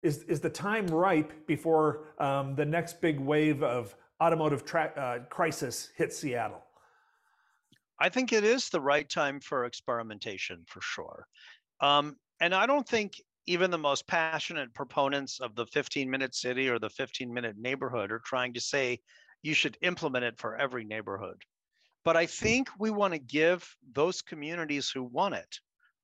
is, 0.06 0.22
is 0.24 0.40
the 0.40 0.50
time 0.50 0.86
ripe 0.86 1.46
before 1.46 2.04
um, 2.18 2.54
the 2.54 2.64
next 2.64 3.00
big 3.00 3.18
wave 3.18 3.62
of 3.62 3.94
automotive 4.22 4.64
tra- 4.64 4.92
uh, 4.96 5.24
crisis 5.28 5.90
hits 5.96 6.16
Seattle? 6.16 6.62
I 7.98 8.08
think 8.08 8.32
it 8.32 8.44
is 8.44 8.68
the 8.68 8.80
right 8.80 9.08
time 9.08 9.40
for 9.40 9.64
experimentation 9.64 10.64
for 10.66 10.80
sure. 10.80 11.26
Um, 11.80 12.16
and 12.40 12.54
I 12.54 12.66
don't 12.66 12.86
think 12.86 13.20
even 13.46 13.70
the 13.70 13.78
most 13.78 14.06
passionate 14.06 14.74
proponents 14.74 15.40
of 15.40 15.54
the 15.54 15.66
15 15.66 16.10
minute 16.10 16.34
city 16.34 16.68
or 16.68 16.78
the 16.78 16.90
15 16.90 17.32
minute 17.32 17.56
neighborhood 17.56 18.10
are 18.10 18.22
trying 18.24 18.54
to 18.54 18.60
say 18.60 18.98
you 19.42 19.54
should 19.54 19.78
implement 19.82 20.24
it 20.24 20.38
for 20.38 20.56
every 20.56 20.84
neighborhood. 20.84 21.40
But 22.04 22.16
I 22.16 22.26
think 22.26 22.68
we 22.78 22.90
want 22.90 23.14
to 23.14 23.18
give 23.18 23.68
those 23.92 24.22
communities 24.22 24.90
who 24.90 25.02
want 25.02 25.34
it 25.34 25.58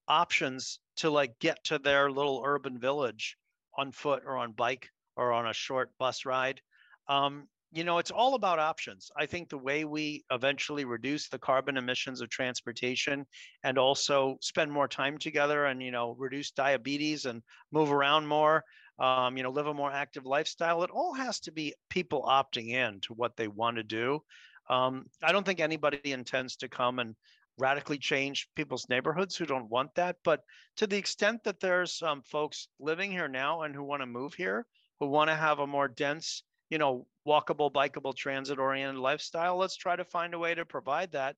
options 0.09 0.81
to 0.97 1.11
like 1.11 1.39
get 1.39 1.63
to 1.65 1.79
their 1.79 2.11
little 2.11 2.43
urban 2.45 2.79
village 2.79 3.37
on 3.77 3.93
foot 3.93 4.23
or 4.27 4.37
on 4.37 4.53
bike 4.53 4.89
or 5.17 5.33
on 5.33 5.47
a 5.47 5.53
short 5.53 5.91
bus 5.99 6.25
ride. 6.25 6.61
Um, 7.09 7.49
you 7.73 7.85
know, 7.85 7.99
it's 7.99 8.11
all 8.11 8.35
about 8.35 8.59
options. 8.59 9.11
I 9.17 9.25
think 9.25 9.49
the 9.49 9.57
way 9.57 9.87
we 9.87 10.25
eventually 10.31 10.85
reduce 10.85 11.29
the 11.29 11.39
carbon 11.39 11.79
emissions 11.79 12.21
of 12.21 12.29
transportation 12.29 13.25
and 13.65 13.79
also 13.79 14.37
spend 14.43 14.71
more 14.71 14.89
time 14.89 15.17
together 15.17 15.65
and, 15.65 15.83
you 15.83 15.91
know, 15.91 16.15
reduce 16.19 16.51
diabetes 16.51 17.25
and 17.25 17.43
move 17.71 17.91
around 17.91 18.27
more, 18.27 18.63
um, 18.99 19.39
you 19.39 19.43
know, 19.43 19.51
live 19.51 19.69
a 19.69 19.75
more 19.75 19.91
active 19.91 20.27
lifestyle, 20.27 20.83
it 20.83 20.91
all 20.91 21.15
has 21.15 21.41
to 21.41 21.53
be 21.53 21.75
people 21.89 22.23
opting 22.29 22.69
in 22.69 23.01
to 23.01 23.15
what 23.15 23.37
they 23.37 23.49
want 23.49 23.79
to 23.79 23.83
do. 23.83 24.21
Um, 24.69 25.07
I 25.23 25.33
don't 25.33 25.45
think 25.45 25.61
anybody 25.61 26.13
intends 26.13 26.57
to 26.57 26.69
come 26.69 26.99
and 26.99 27.17
radically 27.59 27.99
change 27.99 28.49
people's 28.55 28.89
neighborhoods 28.91 29.35
who 29.35 29.47
don't 29.47 29.71
want 29.71 29.95
that. 29.95 30.17
But 30.25 30.41
to 30.77 30.87
the 30.87 30.99
extent 30.99 31.43
that 31.45 31.61
there's 31.61 32.03
um, 32.03 32.23
folks 32.23 32.69
living 32.79 33.11
here 33.11 33.29
now 33.29 33.63
and 33.63 33.75
who 33.75 33.83
want 33.83 34.03
to 34.03 34.07
move 34.07 34.35
here, 34.35 34.67
who 35.01 35.07
want 35.07 35.31
to 35.31 35.37
have 35.37 35.59
a 35.59 35.67
more 35.67 35.89
dense, 35.89 36.43
you 36.73 36.79
know, 36.79 37.07
walkable, 37.29 37.71
bikeable, 37.71 38.17
transit 38.17 38.59
oriented 38.59 38.99
lifestyle, 38.99 39.59
let's 39.59 39.77
try 39.77 39.95
to 39.95 40.07
find 40.07 40.33
a 40.33 40.39
way 40.39 40.55
to 40.55 40.65
provide 40.65 41.13
that. 41.13 41.37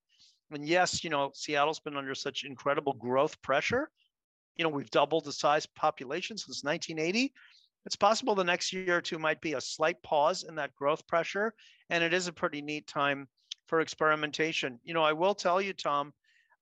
And 0.52 0.64
yes, 0.64 1.02
you 1.02 1.10
know, 1.10 1.32
Seattle's 1.34 1.80
been 1.80 1.96
under 1.96 2.14
such 2.14 2.44
incredible 2.44 2.92
growth 2.92 3.42
pressure. 3.42 3.90
You 4.54 4.62
know, 4.62 4.70
we've 4.70 4.92
doubled 4.92 5.24
the 5.24 5.32
size 5.32 5.66
population 5.66 6.38
since 6.38 6.62
1980. 6.62 7.32
It's 7.84 7.96
possible 7.96 8.36
the 8.36 8.44
next 8.44 8.72
year 8.72 8.98
or 8.98 9.00
two 9.00 9.18
might 9.18 9.40
be 9.40 9.54
a 9.54 9.60
slight 9.60 10.00
pause 10.04 10.44
in 10.44 10.54
that 10.54 10.72
growth 10.76 11.04
pressure. 11.08 11.52
And 11.90 12.04
it 12.04 12.14
is 12.14 12.28
a 12.28 12.32
pretty 12.32 12.62
neat 12.62 12.86
time 12.86 13.26
for 13.66 13.80
experimentation. 13.80 14.78
You 14.84 14.94
know, 14.94 15.02
I 15.02 15.14
will 15.14 15.34
tell 15.34 15.60
you, 15.60 15.72
Tom, 15.72 16.12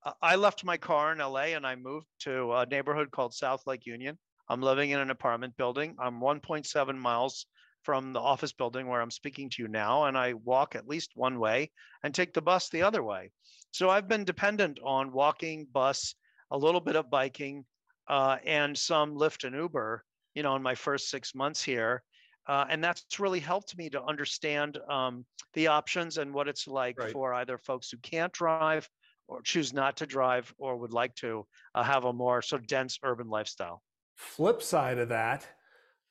uh, 0.03 0.13
I 0.23 0.37
left 0.37 0.65
my 0.65 0.79
car 0.79 1.13
in 1.13 1.19
LA 1.19 1.53
and 1.53 1.67
I 1.67 1.77
moved 1.77 2.07
to 2.21 2.55
a 2.55 2.65
neighborhood 2.65 3.11
called 3.11 3.35
South 3.35 3.67
Lake 3.67 3.85
Union. 3.85 4.19
I'm 4.49 4.63
living 4.63 4.93
in 4.93 4.99
an 4.99 5.11
apartment 5.11 5.59
building. 5.59 5.95
I'm 6.01 6.21
1.7 6.21 6.97
miles 6.97 7.45
from 7.83 8.13
the 8.13 8.21
office 8.21 8.53
building 8.53 8.87
where 8.87 9.01
I'm 9.01 9.11
speaking 9.11 9.51
to 9.51 9.63
you 9.63 9.69
now, 9.69 10.05
and 10.05 10.17
I 10.17 10.35
walk 10.35 10.75
at 10.75 10.89
least 10.89 11.13
one 11.15 11.39
way 11.39 11.71
and 12.03 12.15
take 12.15 12.33
the 12.33 12.43
bus 12.43 12.69
the 12.69 12.83
other 12.83 13.03
way. 13.03 13.31
So 13.73 13.91
I've 13.91 14.09
been 14.09 14.25
dependent 14.25 14.79
on 14.85 15.13
walking, 15.13 15.67
bus, 15.73 16.15
a 16.51 16.59
little 16.59 16.81
bit 16.81 16.97
of 16.97 17.11
biking, 17.11 17.65
uh, 18.09 18.37
and 18.45 18.77
some 18.77 19.15
Lyft 19.15 19.45
and 19.45 19.57
Uber, 19.57 20.05
you 20.35 20.43
know, 20.43 20.57
in 20.57 20.63
my 20.63 20.75
first 20.75 21.09
six 21.09 21.35
months 21.35 21.63
here. 21.63 22.03
Uh, 22.47 22.65
and 22.69 22.83
that's 22.83 23.05
really 23.21 23.41
helped 23.41 23.77
me 23.79 23.89
to 23.89 24.03
understand 24.03 24.79
um, 24.89 25.25
the 25.55 25.69
options 25.69 26.19
and 26.19 26.35
what 26.35 26.49
it's 26.49 26.67
like 26.67 26.99
right. 26.99 27.13
for 27.13 27.35
either 27.35 27.57
folks 27.57 27.91
who 27.91 27.97
can't 27.99 28.33
drive 28.33 28.89
or 29.29 29.41
choose 29.43 29.73
not 29.73 29.97
to 29.97 30.07
drive 30.07 30.53
or 30.59 30.77
would 30.77 30.93
like 30.93 31.15
to 31.15 31.47
uh, 31.75 31.83
have 31.83 32.05
a 32.05 32.13
more 32.13 32.43
sort 32.43 32.61
of 32.61 32.67
dense 32.67 32.99
urban 33.03 33.29
lifestyle. 33.29 33.81
Flip 34.17 34.63
side 34.63 34.99
of 34.99 35.09
that, 35.09 35.47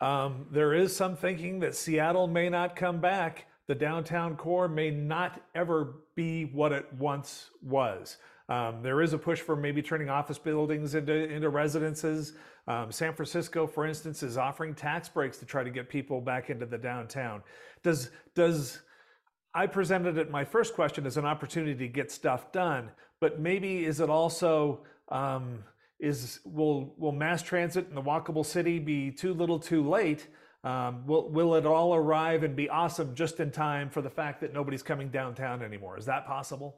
um, 0.02 0.48
there 0.52 0.74
is 0.74 0.96
some 0.96 1.16
thinking 1.16 1.60
that 1.60 1.76
Seattle 1.76 2.28
may 2.28 2.50
not 2.50 2.76
come 2.76 3.00
back. 3.00 3.46
The 3.68 3.76
downtown 3.76 4.36
core 4.36 4.68
may 4.68 4.90
not 4.90 5.42
ever 5.56 6.02
be 6.16 6.46
what 6.46 6.72
it 6.72 6.92
once 6.94 7.52
was. 7.62 8.18
Um, 8.50 8.82
there 8.82 9.02
is 9.02 9.14
a 9.14 9.18
push 9.18 9.40
for 9.40 9.56
maybe 9.56 9.82
turning 9.82 10.10
office 10.10 10.38
buildings 10.38 10.96
into, 10.96 11.14
into 11.14 11.50
residences. 11.50 12.34
Um, 12.68 12.92
San 12.92 13.14
Francisco, 13.14 13.66
for 13.66 13.86
instance, 13.86 14.24
is 14.24 14.38
offering 14.38 14.76
tax 14.76 15.08
breaks 15.08 15.38
to 15.38 15.46
try 15.46 15.64
to 15.64 15.70
get 15.70 15.88
people 15.88 16.20
back 16.20 16.50
into 16.50 16.66
the 16.66 16.78
downtown. 16.78 17.44
Does 17.82 18.10
does 18.36 18.82
I 19.54 19.68
presented 19.68 20.18
it 20.18 20.32
my 20.32 20.44
first 20.44 20.74
question 20.74 21.06
as 21.06 21.18
an 21.18 21.26
opportunity 21.26 21.76
to 21.76 21.88
get 21.88 22.12
stuff 22.12 22.52
done, 22.52 22.90
but 23.20 23.40
maybe 23.40 23.86
is 23.86 24.00
it 24.00 24.10
also 24.10 24.82
um, 25.10 25.64
is 26.02 26.40
will 26.44 26.94
will 26.98 27.12
mass 27.12 27.44
transit 27.44 27.88
in 27.88 27.96
the 27.96 28.02
walkable 28.02 28.46
city 28.46 28.80
be 28.80 29.12
too 29.12 29.34
little, 29.34 29.60
too 29.60 29.88
late? 29.88 30.28
Um, 30.64 31.06
will 31.06 31.30
will 31.30 31.56
it 31.56 31.66
all 31.66 31.96
arrive 31.96 32.44
and 32.44 32.56
be 32.56 32.68
awesome 32.70 33.16
just 33.16 33.40
in 33.40 33.52
time 33.52 33.90
for 33.90 34.02
the 34.02 34.10
fact 34.10 34.42
that 34.42 34.54
nobody's 34.54 34.84
coming 34.84 35.10
downtown 35.10 35.62
anymore? 35.62 35.98
Is 35.98 36.06
that 36.06 36.26
possible? 36.26 36.78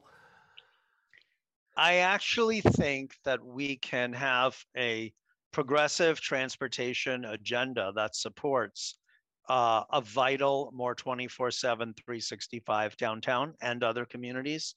I 1.76 1.96
actually 1.96 2.62
think 2.62 3.16
that 3.24 3.44
we 3.44 3.78
can 3.78 4.14
have 4.14 4.56
a 4.78 5.12
progressive 5.52 6.20
transportation 6.20 7.26
agenda 7.26 7.92
that 7.96 8.16
supports 8.16 8.96
uh, 9.50 9.84
a 9.92 10.02
vital, 10.02 10.72
more 10.74 10.96
24 10.96 11.52
7, 11.52 11.94
365 11.94 12.98
downtown 12.98 13.54
and 13.62 13.84
other 13.84 14.06
communities. 14.06 14.76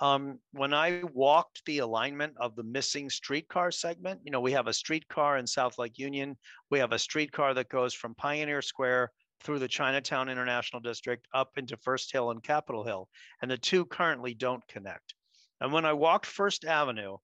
Um, 0.00 0.40
when 0.52 0.74
I 0.74 1.02
walked 1.12 1.64
the 1.66 1.78
alignment 1.78 2.34
of 2.38 2.56
the 2.56 2.64
missing 2.64 3.08
streetcar 3.08 3.70
segment, 3.70 4.20
you 4.24 4.32
know, 4.32 4.40
we 4.40 4.52
have 4.52 4.66
a 4.66 4.72
streetcar 4.72 5.38
in 5.38 5.46
South 5.46 5.78
Lake 5.78 5.98
Union, 5.98 6.36
we 6.70 6.80
have 6.80 6.92
a 6.92 6.98
streetcar 6.98 7.54
that 7.54 7.68
goes 7.68 7.94
from 7.94 8.14
Pioneer 8.16 8.60
Square 8.60 9.12
through 9.42 9.60
the 9.60 9.68
Chinatown 9.68 10.28
International 10.28 10.80
District 10.80 11.26
up 11.32 11.50
into 11.56 11.76
First 11.76 12.10
Hill 12.12 12.30
and 12.30 12.42
Capitol 12.42 12.84
Hill, 12.84 13.08
and 13.42 13.50
the 13.50 13.58
two 13.58 13.84
currently 13.84 14.34
don't 14.34 14.66
connect. 14.68 15.14
And 15.60 15.72
when 15.72 15.84
I 15.84 15.92
walked 15.92 16.26
First 16.26 16.64
Avenue, 16.64 17.18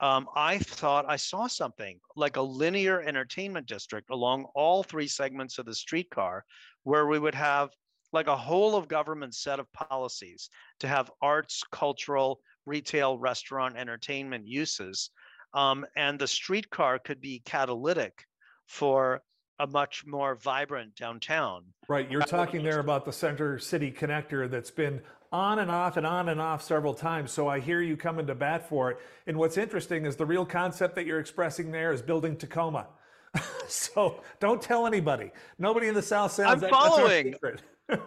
um, 0.00 0.28
I 0.34 0.58
thought 0.58 1.06
I 1.08 1.16
saw 1.16 1.46
something 1.46 1.98
like 2.16 2.36
a 2.36 2.42
linear 2.42 3.00
entertainment 3.00 3.66
district 3.66 4.10
along 4.10 4.46
all 4.54 4.82
three 4.82 5.08
segments 5.08 5.58
of 5.58 5.66
the 5.66 5.74
streetcar, 5.74 6.44
where 6.82 7.06
we 7.06 7.18
would 7.18 7.34
have 7.34 7.70
like 8.14 8.28
a 8.28 8.36
whole 8.36 8.76
of 8.76 8.88
government 8.88 9.34
set 9.34 9.58
of 9.58 9.70
policies 9.72 10.48
to 10.78 10.86
have 10.86 11.10
arts, 11.20 11.62
cultural, 11.72 12.40
retail, 12.64 13.18
restaurant, 13.18 13.76
entertainment 13.76 14.46
uses. 14.46 15.10
Um, 15.52 15.84
and 15.96 16.18
the 16.18 16.28
streetcar 16.28 17.00
could 17.00 17.20
be 17.20 17.42
catalytic 17.44 18.24
for 18.66 19.20
a 19.58 19.66
much 19.66 20.04
more 20.06 20.36
vibrant 20.36 20.94
downtown. 20.94 21.64
Right. 21.88 22.10
You're 22.10 22.22
talking 22.22 22.62
there 22.62 22.80
about 22.80 23.04
the 23.04 23.12
Center 23.12 23.58
City 23.58 23.92
Connector 23.92 24.50
that's 24.50 24.70
been 24.70 25.00
on 25.32 25.58
and 25.58 25.70
off 25.70 25.96
and 25.96 26.06
on 26.06 26.28
and 26.28 26.40
off 26.40 26.62
several 26.62 26.94
times. 26.94 27.32
So 27.32 27.48
I 27.48 27.58
hear 27.58 27.80
you 27.80 27.96
coming 27.96 28.26
to 28.28 28.34
bat 28.34 28.68
for 28.68 28.92
it. 28.92 28.98
And 29.26 29.36
what's 29.36 29.58
interesting 29.58 30.06
is 30.06 30.16
the 30.16 30.26
real 30.26 30.46
concept 30.46 30.94
that 30.94 31.06
you're 31.06 31.20
expressing 31.20 31.72
there 31.72 31.92
is 31.92 32.00
building 32.00 32.36
Tacoma. 32.36 32.86
so 33.68 34.22
don't 34.38 34.62
tell 34.62 34.86
anybody. 34.86 35.32
Nobody 35.58 35.88
in 35.88 35.94
the 35.94 36.02
South 36.02 36.32
Sound. 36.32 36.50
I'm 36.50 36.60
that, 36.60 36.70
following. 36.70 37.34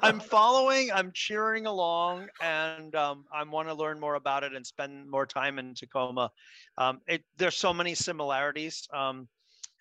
I'm 0.01 0.19
following. 0.19 0.91
I'm 0.91 1.11
cheering 1.13 1.65
along, 1.65 2.27
and 2.41 2.93
um, 2.95 3.25
I 3.33 3.43
want 3.43 3.67
to 3.67 3.73
learn 3.73 3.99
more 3.99 4.15
about 4.15 4.43
it 4.43 4.53
and 4.53 4.65
spend 4.65 5.09
more 5.09 5.25
time 5.25 5.59
in 5.59 5.73
Tacoma. 5.73 6.31
Um, 6.77 7.01
it, 7.07 7.23
there's 7.37 7.55
so 7.55 7.73
many 7.73 7.95
similarities. 7.95 8.87
Um, 8.93 9.27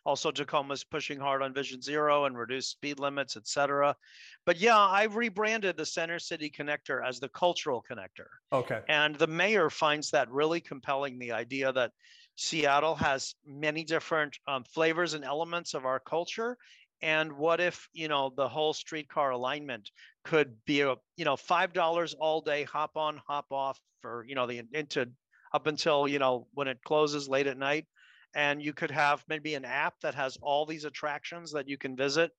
also, 0.07 0.31
Tacoma's 0.31 0.85
pushing 0.85 1.19
hard 1.19 1.43
on 1.43 1.53
Vision 1.53 1.83
Zero 1.83 2.27
and 2.27 2.39
reduced 2.39 2.71
speed 2.71 3.01
limits, 3.01 3.37
et 3.37 3.49
cetera. 3.49 3.97
But 4.45 4.59
yeah, 4.59 4.79
I've 4.79 5.17
rebranded 5.17 5.77
the 5.77 5.85
Center 5.85 6.21
City 6.21 6.49
Connector 6.49 7.05
as 7.05 7.19
the 7.19 7.29
cultural 7.29 7.85
connector. 7.91 8.29
Okay. 8.53 8.83
And 8.89 9.17
the 9.17 9.27
mayor 9.27 9.69
finds 9.69 10.13
that 10.13 10.31
really 10.31 10.61
compelling 10.61 11.19
the 11.19 11.33
idea 11.33 11.73
that 11.73 11.91
Seattle 12.37 12.95
has 12.95 13.35
many 13.45 13.83
different 13.83 14.39
um, 14.47 14.63
flavors 14.63 15.15
and 15.15 15.25
elements 15.25 15.75
of 15.75 15.85
our 15.85 15.99
culture. 15.99 16.57
And 17.03 17.33
what 17.33 17.61
if, 17.61 17.89
you 17.93 18.09
know, 18.09 18.33
the 18.37 18.49
whole 18.49 18.73
streetcar 18.73 19.31
alignment 19.31 19.91
could 20.25 20.55
be 20.65 20.81
a, 20.81 20.97
you 21.17 21.25
know, 21.25 21.37
$5 21.37 22.15
all 22.19 22.41
day, 22.41 22.65
hop 22.65 22.97
on, 22.97 23.21
hop 23.27 23.47
off 23.51 23.79
for, 24.01 24.25
you 24.27 24.35
know, 24.35 24.47
the 24.47 24.63
into 24.73 25.09
up 25.53 25.67
until, 25.67 26.09
you 26.09 26.19
know, 26.19 26.47
when 26.55 26.69
it 26.69 26.79
closes 26.85 27.29
late 27.29 27.47
at 27.47 27.59
night 27.59 27.87
and 28.35 28.63
you 28.63 28.73
could 28.73 28.91
have 28.91 29.25
maybe 29.29 29.55
an 29.55 29.65
app 29.65 29.95
that 30.03 30.15
has 30.15 30.37
all 30.43 30.67
these 30.67 30.85
attractions 30.85 31.53
that 31.53 31.69
you 31.69 31.79
can 31.79 31.97
visit 31.97 32.31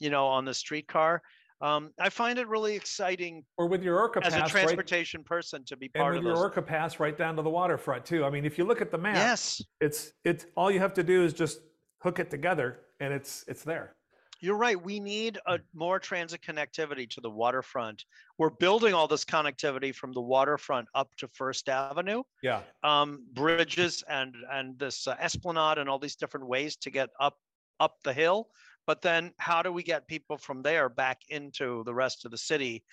you 0.00 0.10
know 0.10 0.26
on 0.26 0.44
the 0.44 0.54
streetcar 0.54 1.22
um, 1.60 1.92
I 1.98 2.10
find 2.10 2.38
it 2.38 2.46
really 2.48 2.74
exciting. 2.74 3.42
Or 3.56 3.68
with 3.68 3.82
your 3.82 3.98
Orca 3.98 4.20
as 4.22 4.34
pass, 4.34 4.50
a 4.50 4.52
transportation 4.52 5.20
right, 5.20 5.26
person 5.26 5.64
to 5.66 5.76
be 5.76 5.88
part 5.88 6.14
of 6.14 6.18
And 6.18 6.26
with 6.26 6.34
your 6.34 6.42
Orca 6.42 6.60
pass 6.60 7.00
right 7.00 7.16
down 7.16 7.36
to 7.36 7.42
the 7.42 7.48
waterfront 7.48 8.04
too. 8.04 8.22
I 8.24 8.28
mean, 8.28 8.44
if 8.44 8.58
you 8.58 8.64
look 8.64 8.82
at 8.82 8.90
the 8.90 8.98
map, 8.98 9.14
yes, 9.14 9.62
it's 9.80 10.12
it's 10.24 10.44
all 10.56 10.70
you 10.70 10.80
have 10.80 10.92
to 10.94 11.02
do 11.02 11.24
is 11.24 11.32
just 11.32 11.60
hook 12.04 12.20
it 12.20 12.30
together, 12.30 12.80
and 13.00 13.12
it's 13.12 13.44
it's 13.48 13.64
there. 13.64 13.96
You're 14.40 14.58
right. 14.58 14.80
We 14.80 15.00
need 15.00 15.38
a 15.46 15.58
more 15.72 15.98
transit 15.98 16.42
connectivity 16.42 17.08
to 17.10 17.20
the 17.22 17.30
waterfront. 17.30 18.04
We're 18.36 18.50
building 18.50 18.92
all 18.92 19.08
this 19.08 19.24
connectivity 19.24 19.94
from 19.94 20.12
the 20.12 20.20
waterfront 20.20 20.86
up 20.94 21.08
to 21.16 21.28
First 21.28 21.68
Avenue. 21.70 22.22
Yeah. 22.42 22.60
Um, 22.82 23.24
bridges 23.32 24.04
and 24.06 24.34
and 24.52 24.78
this 24.78 25.08
uh, 25.08 25.16
esplanade 25.18 25.78
and 25.78 25.88
all 25.88 25.98
these 25.98 26.16
different 26.16 26.46
ways 26.46 26.76
to 26.76 26.90
get 26.90 27.08
up 27.18 27.36
up 27.80 27.94
the 28.04 28.12
hill. 28.12 28.48
but 28.86 29.00
then 29.00 29.32
how 29.38 29.62
do 29.62 29.72
we 29.72 29.82
get 29.82 30.06
people 30.06 30.36
from 30.36 30.62
there 30.62 30.88
back 30.90 31.18
into 31.30 31.82
the 31.84 31.94
rest 31.94 32.26
of 32.26 32.30
the 32.30 32.38
city? 32.38 32.84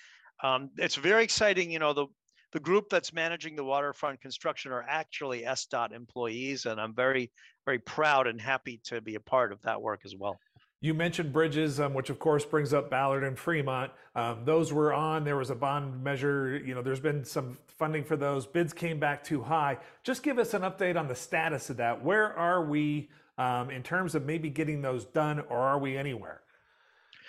Um, 0.42 0.70
it's 0.78 0.96
very 0.96 1.24
exciting. 1.24 1.70
You 1.70 1.80
know, 1.80 1.94
the 1.94 2.08
the 2.52 2.60
group 2.60 2.90
that's 2.90 3.14
managing 3.14 3.56
the 3.56 3.64
waterfront 3.64 4.20
construction 4.22 4.72
are 4.72 4.86
actually 4.88 5.44
SDOT 5.44 5.94
employees, 5.94 6.66
and 6.66 6.82
I'm 6.82 6.94
very, 6.94 7.32
very 7.66 7.80
proud 7.80 8.28
and 8.28 8.40
happy 8.40 8.80
to 8.86 9.02
be 9.02 9.16
a 9.16 9.20
part 9.20 9.52
of 9.52 9.62
that 9.64 9.82
work 9.82 10.02
as 10.06 10.16
well. 10.16 10.40
You 10.84 10.96
mentioned 10.96 11.32
bridges, 11.32 11.80
um, 11.80 11.94
which 11.94 12.10
of 12.10 12.18
course 12.18 12.44
brings 12.44 12.74
up 12.74 12.90
Ballard 12.90 13.24
and 13.24 13.38
Fremont. 13.38 13.92
Um, 14.16 14.44
those 14.46 14.74
were 14.74 14.92
on. 14.94 15.24
There 15.24 15.38
was 15.38 15.52
a 15.52 15.56
bond 15.56 16.04
measure. 16.04 16.60
You 16.66 16.74
know, 16.74 16.82
there's 16.82 17.00
been 17.00 17.24
some 17.24 17.56
funding 17.68 18.04
for 18.04 18.16
those. 18.16 18.48
Bids 18.48 18.74
came 18.74 19.00
back 19.00 19.24
too 19.24 19.44
high. 19.44 19.78
Just 20.04 20.24
give 20.24 20.40
us 20.40 20.56
an 20.56 20.64
update 20.64 21.00
on 21.00 21.08
the 21.08 21.14
status 21.14 21.70
of 21.70 21.78
that. 21.78 22.04
Where 22.04 22.36
are 22.36 22.66
we 22.66 23.12
um, 23.38 23.70
in 23.70 23.84
terms 23.84 24.16
of 24.16 24.26
maybe 24.26 24.50
getting 24.50 24.82
those 24.82 25.06
done, 25.06 25.40
or 25.50 25.60
are 25.60 25.78
we 25.78 25.98
anywhere? 25.98 26.42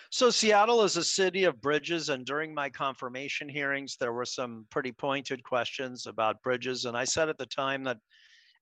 So 0.08 0.30
Seattle 0.30 0.82
is 0.82 0.96
a 0.96 1.04
city 1.04 1.44
of 1.44 1.60
bridges, 1.60 2.08
and 2.08 2.24
during 2.24 2.52
my 2.54 2.68
confirmation 2.68 3.48
hearings, 3.48 3.96
there 3.96 4.12
were 4.12 4.26
some 4.26 4.66
pretty 4.70 4.92
pointed 4.92 5.42
questions 5.42 6.06
about 6.06 6.42
bridges, 6.42 6.84
and 6.86 6.96
I 6.96 7.04
said 7.04 7.28
at 7.30 7.38
the 7.38 7.46
time 7.46 7.82
that 7.84 7.98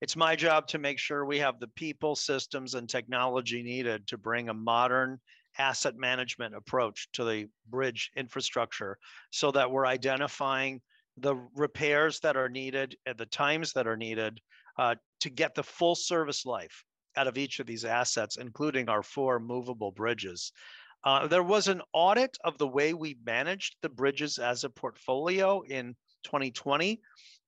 it's 0.00 0.16
my 0.16 0.34
job 0.34 0.66
to 0.68 0.78
make 0.78 0.98
sure 0.98 1.24
we 1.24 1.38
have 1.38 1.60
the 1.60 1.68
people, 1.68 2.16
systems, 2.16 2.74
and 2.74 2.88
technology 2.88 3.62
needed 3.62 4.06
to 4.06 4.18
bring 4.18 4.48
a 4.48 4.54
modern 4.54 5.18
asset 5.58 5.96
management 5.96 6.54
approach 6.54 7.08
to 7.12 7.24
the 7.24 7.46
bridge 7.68 8.10
infrastructure 8.16 8.96
so 9.30 9.50
that 9.50 9.70
we're 9.70 9.86
identifying 9.86 10.80
the 11.18 11.36
repairs 11.54 12.20
that 12.20 12.36
are 12.36 12.48
needed 12.48 12.96
at 13.06 13.18
the 13.18 13.26
times 13.26 13.72
that 13.72 13.86
are 13.86 13.96
needed 13.96 14.40
uh, 14.78 14.94
to 15.20 15.28
get 15.28 15.54
the 15.54 15.62
full 15.62 15.94
service 15.94 16.46
life 16.46 16.84
out 17.16 17.26
of 17.26 17.36
each 17.36 17.58
of 17.58 17.66
these 17.66 17.84
assets, 17.84 18.38
including 18.38 18.88
our 18.88 19.02
four 19.02 19.38
movable 19.38 19.90
bridges. 19.90 20.52
Uh, 21.04 21.26
there 21.26 21.42
was 21.42 21.68
an 21.68 21.82
audit 21.92 22.36
of 22.44 22.56
the 22.58 22.68
way 22.68 22.94
we 22.94 23.16
managed 23.24 23.76
the 23.82 23.88
bridges 23.88 24.38
as 24.38 24.64
a 24.64 24.70
portfolio 24.70 25.60
in 25.62 25.94
2020. 26.24 27.00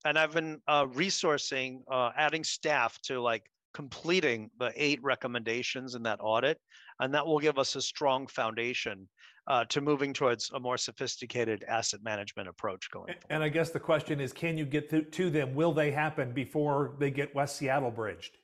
And 0.04 0.18
I've 0.18 0.32
been 0.32 0.61
uh, 0.66 0.87
resourcing, 0.87 1.80
uh, 1.90 2.11
adding 2.16 2.44
staff 2.44 2.99
to 3.02 3.21
like 3.21 3.44
completing 3.73 4.50
the 4.59 4.73
eight 4.76 5.00
recommendations 5.02 5.94
in 5.94 6.02
that 6.02 6.18
audit. 6.21 6.59
And 7.00 7.14
that 7.14 7.26
will 7.26 7.38
give 7.38 7.59
us 7.59 7.76
a 7.76 7.82
strong 7.82 8.26
foundation 8.26 9.09
uh, 9.47 9.64
to 9.66 9.80
moving 9.80 10.12
towards 10.12 10.50
a 10.54 10.61
more 10.61 10.76
sophisticated 10.76 11.64
asset 11.66 12.00
management 12.02 12.49
approach 12.49 12.90
going 12.90 13.06
forward. 13.06 13.25
And 13.30 13.42
I 13.42 13.49
guess 13.49 13.71
the 13.71 13.80
question 13.80 14.21
is 14.21 14.32
can 14.32 14.56
you 14.56 14.64
get 14.64 14.90
to, 14.90 15.02
to 15.02 15.30
them? 15.30 15.54
Will 15.54 15.73
they 15.73 15.90
happen 15.90 16.32
before 16.32 16.94
they 16.99 17.11
get 17.11 17.35
West 17.35 17.56
Seattle 17.56 17.90
bridged? 17.90 18.38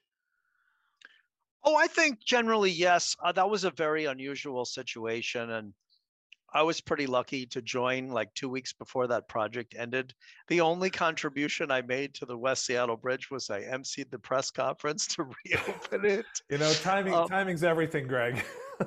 Oh, 1.65 1.77
I 1.77 1.87
think 1.87 2.21
generally, 2.25 2.71
yes. 2.71 3.17
Uh, 3.23 3.33
that 3.33 3.49
was 3.49 3.65
a 3.65 3.71
very 3.71 4.07
unusual 4.07 4.65
situation. 4.65 5.51
And 5.51 5.73
I 6.55 6.63
was 6.63 6.81
pretty 6.81 7.07
lucky 7.07 7.45
to 7.47 7.61
join 7.61 8.09
like 8.09 8.33
two 8.35 8.49
weeks 8.49 8.73
before 8.73 9.07
that 9.09 9.29
project 9.29 9.75
ended. 9.79 10.15
The 10.49 10.61
only 10.61 10.91
contribution 11.07 11.71
I 11.71 11.83
made 11.83 12.15
to 12.15 12.27
the 12.27 12.37
West 12.37 12.65
Seattle 12.65 12.97
Bridge 12.97 13.31
was 13.31 13.51
I 13.51 13.63
emceed 13.63 14.11
the 14.11 14.19
press 14.19 14.51
conference 14.51 15.07
to 15.17 15.25
reopen 15.47 16.05
it. 16.05 16.27
You 16.51 16.59
know, 16.59 16.73
timing 16.73 17.15
um, 17.15 17.29
timing's 17.29 17.63
everything, 17.63 18.07
Greg. 18.07 18.43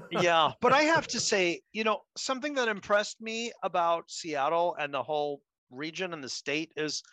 yeah, 0.10 0.52
but 0.62 0.74
I 0.74 0.84
have 0.84 1.08
to 1.08 1.20
say, 1.20 1.62
you 1.74 1.84
know, 1.84 2.02
something 2.18 2.56
that 2.56 2.68
impressed 2.68 3.22
me 3.22 3.52
about 3.64 4.10
Seattle 4.10 4.76
and 4.80 4.94
the 4.94 5.04
whole 5.04 5.42
region 5.70 6.14
and 6.14 6.24
the 6.24 6.30
state 6.30 6.72
is 6.76 7.04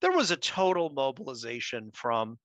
there 0.00 0.12
was 0.12 0.30
a 0.30 0.36
total 0.36 0.90
mobilization 0.90 1.90
from 1.94 2.38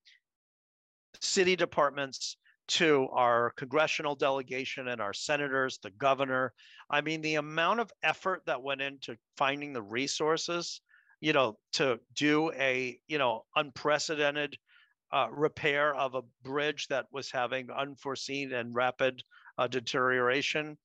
city 1.21 1.55
departments 1.55 2.37
to 2.67 3.07
our 3.11 3.51
congressional 3.57 4.15
delegation 4.15 4.87
and 4.87 5.01
our 5.01 5.13
senators, 5.13 5.79
the 5.81 5.91
governor. 5.91 6.53
I 6.89 7.01
mean, 7.01 7.21
the 7.21 7.35
amount 7.35 7.79
of 7.79 7.91
effort 8.03 8.43
that 8.45 8.61
went 8.61 8.81
into 8.81 9.17
finding 9.37 9.73
the 9.73 9.81
resources, 9.81 10.81
you 11.21 11.33
know, 11.33 11.57
to 11.73 11.99
do 12.15 12.51
a, 12.53 12.99
you 13.07 13.17
know, 13.17 13.45
unprecedented 13.55 14.57
uh, 15.11 15.27
repair 15.31 15.95
of 15.95 16.15
a 16.15 16.21
bridge 16.43 16.87
that 16.89 17.05
was 17.11 17.31
having 17.31 17.69
unforeseen 17.71 18.51
and 18.53 18.75
rapid 18.75 19.23
uh, 19.57 19.67
deterioration. 19.67 20.77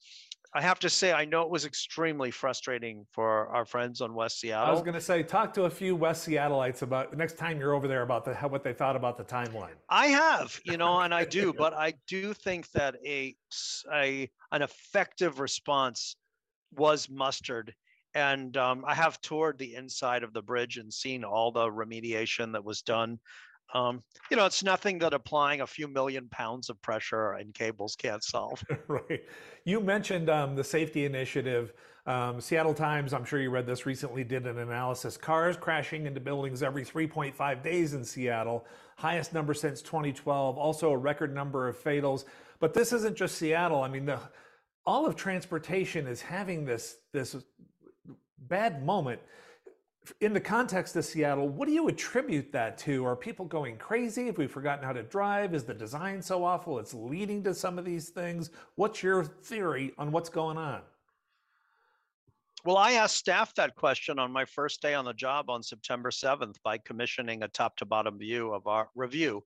I 0.55 0.61
have 0.61 0.79
to 0.81 0.91
say, 0.91 1.13
I 1.13 1.25
know 1.25 1.43
it 1.43 1.51
was 1.51 1.65
extremely 1.65 2.31
frustrating 2.31 3.07
for 3.11 3.49
our 3.49 3.65
friends 3.65 4.03
on 4.03 4.15
West 4.15 4.39
Seattle. 4.39 4.69
I 4.69 4.73
was 4.73 4.83
going 4.83 4.95
to 4.95 5.01
say, 5.01 5.23
talk 5.23 5.55
to 5.55 5.65
a 5.65 5.71
few 5.71 5.97
West 5.97 6.29
Seattleites 6.29 6.83
about 6.83 7.11
the 7.11 7.17
next 7.17 7.39
time 7.39 7.59
you're 7.59 7.73
over 7.73 7.89
there 7.89 8.03
about 8.03 8.27
the, 8.27 8.35
how, 8.35 8.49
what 8.49 8.63
they 8.63 8.75
thought 8.75 8.95
about 8.95 9.17
the 9.17 9.25
timeline. 9.25 9.73
I 9.89 10.09
have, 10.09 10.61
you 10.65 10.77
know, 10.77 11.01
and 11.01 11.15
I 11.15 11.25
do, 11.39 11.55
but 11.55 11.73
I 11.73 11.95
do 12.07 12.35
think 12.35 12.71
that 12.73 12.97
a, 13.07 13.35
a 13.95 14.31
an 14.53 14.61
effective 14.61 15.41
response 15.41 16.17
was 16.77 17.09
mustered. 17.09 17.75
And 18.15 18.55
um, 18.59 18.85
I 18.87 18.95
have 18.95 19.23
toured 19.23 19.57
the 19.57 19.75
inside 19.75 20.23
of 20.23 20.35
the 20.35 20.43
bridge 20.43 20.77
and 20.77 20.93
seen 20.93 21.25
all 21.25 21.51
the 21.51 21.67
remediation 21.67 22.53
that 22.53 22.65
was 22.65 22.83
done. 22.83 23.19
Um, 23.75 24.03
you 24.31 24.37
know, 24.37 24.45
it's 24.45 24.63
nothing 24.63 24.99
that 24.99 25.15
applying 25.15 25.63
a 25.63 25.67
few 25.67 25.89
million 25.89 26.29
pounds 26.29 26.69
of 26.69 26.81
pressure 26.83 27.37
in 27.37 27.53
cables 27.53 27.97
can't 27.97 28.23
solve. 28.23 28.63
right. 28.89 29.23
You 29.65 29.81
mentioned 29.81 30.29
um, 30.29 30.55
the 30.55 30.65
safety 30.65 31.05
initiative. 31.05 31.73
Um, 32.07 32.41
Seattle 32.41 32.75
Times, 32.75 33.13
I'm 33.15 33.25
sure 33.25 33.41
you 33.41 33.51
read 33.51 33.67
this 33.67 33.87
recently, 33.87 34.25
did 34.25 34.47
an 34.47 34.59
analysis. 34.59 35.17
Cars 35.17 35.57
crashing 35.57 36.07
into 36.07 36.21
buildings 36.21 36.63
every 36.63 36.85
3.5 36.85 37.63
days 37.63 37.95
in 37.95 38.05
Seattle, 38.05 38.67
highest 38.97 39.33
number 39.33 39.55
since 39.55 39.81
2012. 39.83 40.59
Also, 40.59 40.91
a 40.91 40.97
record 40.97 41.35
number 41.35 41.69
of 41.69 41.77
fatals. 41.83 42.25
But 42.59 42.75
this 42.75 42.93
isn't 42.93 43.17
just 43.17 43.37
Seattle. 43.37 43.83
I 43.83 43.89
mean, 43.89 44.07
the 44.07 44.19
all 44.85 45.07
of 45.07 45.15
transportation 45.15 46.07
is 46.07 46.21
having 46.21 46.65
this 46.65 46.97
this 47.13 47.37
bad 48.49 48.85
moment 48.85 49.21
in 50.21 50.33
the 50.33 50.41
context 50.41 50.97
of 50.97 51.05
Seattle, 51.05 51.49
what 51.49 51.69
do 51.69 51.75
you 51.75 51.89
attribute 51.89 52.51
that 52.53 52.77
to? 52.79 53.05
Are 53.07 53.15
people 53.15 53.45
going 53.45 53.77
crazy? 53.77 54.27
Have 54.27 54.39
we 54.39 54.47
forgotten 54.47 54.85
how 54.85 54.93
to 54.93 55.03
drive? 55.03 55.55
Is 55.55 55.65
the 55.65 55.75
design 55.75 56.21
so 56.21 56.45
awful 56.45 56.79
it's 56.79 56.95
leading 56.95 57.43
to 57.45 57.55
some 57.55 57.79
of 57.79 57.85
these 57.85 58.09
things? 58.09 58.51
What's 58.75 59.03
your 59.03 59.25
theory 59.25 59.93
on 59.99 60.11
what's 60.11 60.29
going 60.29 60.57
on? 60.57 60.83
Well, 62.65 62.77
I 62.77 62.93
asked 62.93 63.17
staff 63.17 63.55
that 63.57 63.75
question 63.75 64.19
on 64.19 64.33
my 64.33 64.45
first 64.45 64.83
day 64.83 64.95
on 64.95 65.05
the 65.05 65.13
job 65.13 65.51
on 65.51 65.63
September 65.63 66.11
7th 66.11 66.57
by 66.63 66.79
commissioning 66.79 67.43
a 67.43 67.49
top 67.49 67.77
to 67.79 67.85
bottom 67.85 68.19
view 68.19 68.53
of 68.53 68.67
our 68.67 68.89
review 68.95 69.43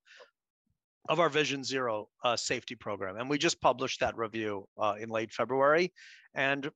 of 1.08 1.20
our 1.20 1.28
Vision 1.28 1.62
Zero 1.62 2.08
uh, 2.24 2.36
safety 2.36 2.74
program. 2.74 3.16
And 3.16 3.30
we 3.30 3.38
just 3.38 3.60
published 3.60 4.00
that 4.00 4.16
review 4.16 4.68
uh, 4.76 4.96
in 4.98 5.08
late 5.08 5.32
February. 5.32 5.92
And 6.34 6.70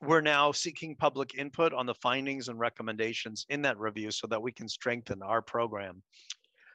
we're 0.00 0.20
now 0.20 0.52
seeking 0.52 0.96
public 0.96 1.34
input 1.36 1.72
on 1.72 1.86
the 1.86 1.94
findings 1.94 2.48
and 2.48 2.58
recommendations 2.58 3.46
in 3.48 3.62
that 3.62 3.78
review 3.78 4.10
so 4.10 4.26
that 4.26 4.42
we 4.42 4.52
can 4.52 4.68
strengthen 4.68 5.22
our 5.22 5.42
program. 5.42 6.02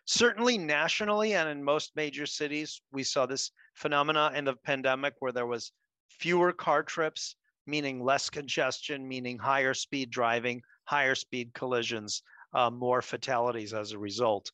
Certainly 0.05 0.57
nationally 0.57 1.35
and 1.35 1.49
in 1.49 1.63
most 1.63 1.91
major 1.95 2.25
cities, 2.25 2.81
we 2.91 3.03
saw 3.03 3.25
this 3.25 3.51
phenomena 3.75 4.31
in 4.35 4.45
the 4.45 4.55
pandemic 4.55 5.13
where 5.19 5.31
there 5.31 5.45
was 5.45 5.71
fewer 6.09 6.51
car 6.51 6.81
trips, 6.81 7.35
meaning 7.67 8.03
less 8.03 8.29
congestion, 8.29 9.07
meaning 9.07 9.37
higher 9.37 9.73
speed 9.73 10.09
driving, 10.09 10.61
higher 10.85 11.15
speed 11.15 11.53
collisions, 11.53 12.23
uh, 12.53 12.69
more 12.69 13.01
fatalities 13.01 13.73
as 13.73 13.91
a 13.91 13.99
result. 13.99 14.51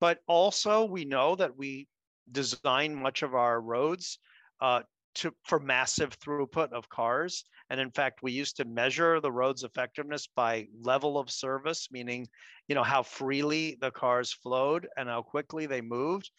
But 0.00 0.20
also 0.26 0.84
we 0.84 1.04
know 1.04 1.34
that 1.36 1.56
we 1.56 1.88
design 2.30 2.94
much 2.94 3.22
of 3.22 3.34
our 3.34 3.60
roads 3.60 4.18
uh, 4.60 4.82
to, 5.18 5.32
for 5.44 5.58
massive 5.58 6.18
throughput 6.18 6.72
of 6.72 6.88
cars. 6.88 7.44
And 7.70 7.80
in 7.80 7.90
fact, 7.90 8.22
we 8.22 8.32
used 8.32 8.56
to 8.56 8.64
measure 8.64 9.20
the 9.20 9.32
road's 9.32 9.62
effectiveness 9.62 10.28
by 10.34 10.66
level 10.82 11.18
of 11.18 11.30
service, 11.30 11.88
meaning, 11.90 12.26
you 12.66 12.74
know, 12.74 12.82
how 12.82 13.02
freely 13.02 13.76
the 13.80 13.90
cars 13.90 14.32
flowed 14.32 14.88
and 14.96 15.08
how 15.08 15.22
quickly 15.22 15.66
they 15.66 15.80
moved. 15.80 16.30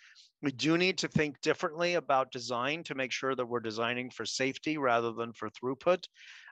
We 0.42 0.52
do 0.52 0.78
need 0.78 0.98
to 1.00 1.08
think 1.08 1.42
differently 1.42 1.96
about 1.96 2.32
design 2.32 2.84
to 2.86 2.96
make 2.96 3.12
sure 3.12 3.36
that 3.36 3.46
we're 3.46 3.60
designing 3.60 4.10
for 4.10 4.26
safety 4.26 4.78
rather 4.78 5.12
than 5.12 5.34
for 5.34 5.50
throughput. 5.50 6.04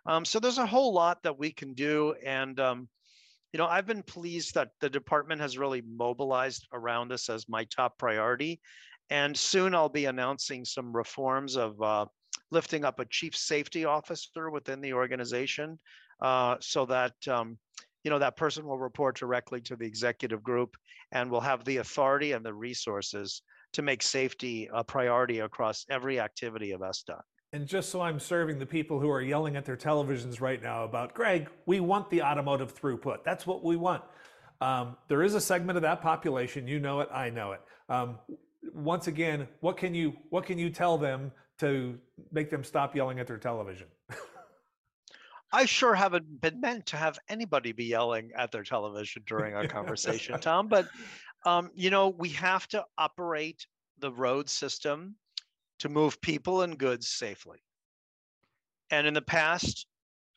Um, 0.05 0.25
so 0.25 0.39
there's 0.39 0.57
a 0.57 0.65
whole 0.65 0.93
lot 0.93 1.23
that 1.23 1.39
we 1.39 1.51
can 1.51 1.73
do. 1.73 2.13
And, 2.25 2.59
um, 2.59 2.89
you 3.53 3.57
know, 3.57 3.65
I've 3.65 3.87
been 3.87 4.03
pleased 4.03 4.55
that 4.55 4.69
the 4.81 4.89
department 4.89 5.41
has 5.41 5.57
really 5.57 5.81
mobilized 5.81 6.67
around 6.73 7.09
this 7.09 7.29
as 7.29 7.47
my 7.47 7.63
top 7.65 7.97
priority. 7.97 8.59
And 9.09 9.37
soon 9.37 9.73
I'll 9.73 9.89
be 9.89 10.05
announcing 10.05 10.65
some 10.65 10.93
reforms 10.93 11.55
of 11.55 11.81
uh, 11.81 12.05
lifting 12.51 12.85
up 12.85 12.99
a 12.99 13.05
chief 13.05 13.35
safety 13.35 13.85
officer 13.85 14.49
within 14.49 14.81
the 14.81 14.93
organization 14.93 15.79
uh, 16.21 16.55
so 16.59 16.85
that 16.85 17.13
um, 17.27 17.57
you 18.03 18.11
know 18.11 18.19
that 18.19 18.37
person 18.37 18.65
will 18.65 18.79
report 18.79 19.17
directly 19.17 19.61
to 19.61 19.75
the 19.75 19.85
executive 19.85 20.43
group 20.43 20.75
and 21.11 21.29
will 21.29 21.41
have 21.41 21.63
the 21.65 21.77
authority 21.77 22.31
and 22.33 22.45
the 22.45 22.53
resources 22.53 23.41
to 23.73 23.81
make 23.81 24.01
safety 24.01 24.69
a 24.73 24.83
priority 24.83 25.39
across 25.39 25.85
every 25.89 26.19
activity 26.19 26.71
of 26.71 26.81
SDOT. 26.81 27.21
And 27.53 27.65
just 27.65 27.89
so 27.89 28.01
I'm 28.01 28.19
serving 28.19 28.59
the 28.59 28.65
people 28.65 28.99
who 28.99 29.09
are 29.09 29.21
yelling 29.21 29.55
at 29.55 29.65
their 29.65 29.77
televisions 29.77 30.41
right 30.41 30.61
now 30.61 30.83
about, 30.83 31.13
Greg, 31.13 31.49
we 31.65 31.79
want 31.79 32.09
the 32.09 32.21
automotive 32.21 32.75
throughput. 32.79 33.23
That's 33.23 33.47
what 33.47 33.63
we 33.63 33.77
want. 33.77 34.03
Um, 34.59 34.97
there 35.07 35.23
is 35.23 35.33
a 35.35 35.41
segment 35.41 35.77
of 35.77 35.83
that 35.83 36.01
population, 36.01 36.67
you 36.67 36.79
know 36.79 37.01
it, 37.01 37.09
I 37.13 37.29
know 37.29 37.53
it. 37.53 37.61
Um, 37.89 38.17
once 38.73 39.07
again, 39.07 39.47
what 39.61 39.77
can 39.77 39.93
you 39.93 40.13
what 40.29 40.45
can 40.45 40.57
you 40.57 40.69
tell 40.69 40.97
them 40.97 41.31
to 41.59 41.97
make 42.31 42.49
them 42.49 42.63
stop 42.63 42.95
yelling 42.95 43.19
at 43.19 43.27
their 43.27 43.37
television? 43.37 43.87
I 45.51 45.65
sure 45.65 45.95
haven't 45.95 46.41
been 46.41 46.59
meant 46.59 46.87
to 46.87 46.97
have 46.97 47.17
anybody 47.29 47.71
be 47.71 47.85
yelling 47.85 48.31
at 48.35 48.51
their 48.51 48.63
television 48.63 49.23
during 49.25 49.55
our 49.55 49.67
conversation, 49.67 50.39
Tom. 50.41 50.67
But 50.67 50.87
um, 51.45 51.71
you 51.73 51.89
know, 51.89 52.09
we 52.09 52.29
have 52.29 52.67
to 52.69 52.83
operate 52.97 53.65
the 53.99 54.11
road 54.11 54.49
system 54.49 55.15
to 55.79 55.89
move 55.89 56.19
people 56.21 56.63
and 56.63 56.77
goods 56.77 57.07
safely. 57.07 57.59
And 58.91 59.07
in 59.07 59.13
the 59.13 59.21
past, 59.21 59.87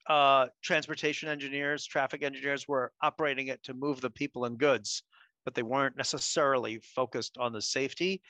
uh, 0.08 0.46
transportation 0.62 1.28
engineers, 1.28 1.86
traffic 1.86 2.22
engineers 2.22 2.68
were 2.68 2.92
operating 3.02 3.48
it 3.48 3.62
to 3.64 3.74
move 3.74 4.00
the 4.00 4.10
people 4.10 4.44
and 4.44 4.58
goods, 4.58 5.02
but 5.44 5.54
they 5.54 5.62
weren't 5.62 5.96
necessarily 5.96 6.80
focused 6.80 7.36
on 7.38 7.52
the 7.52 7.62
safety. 7.62 8.20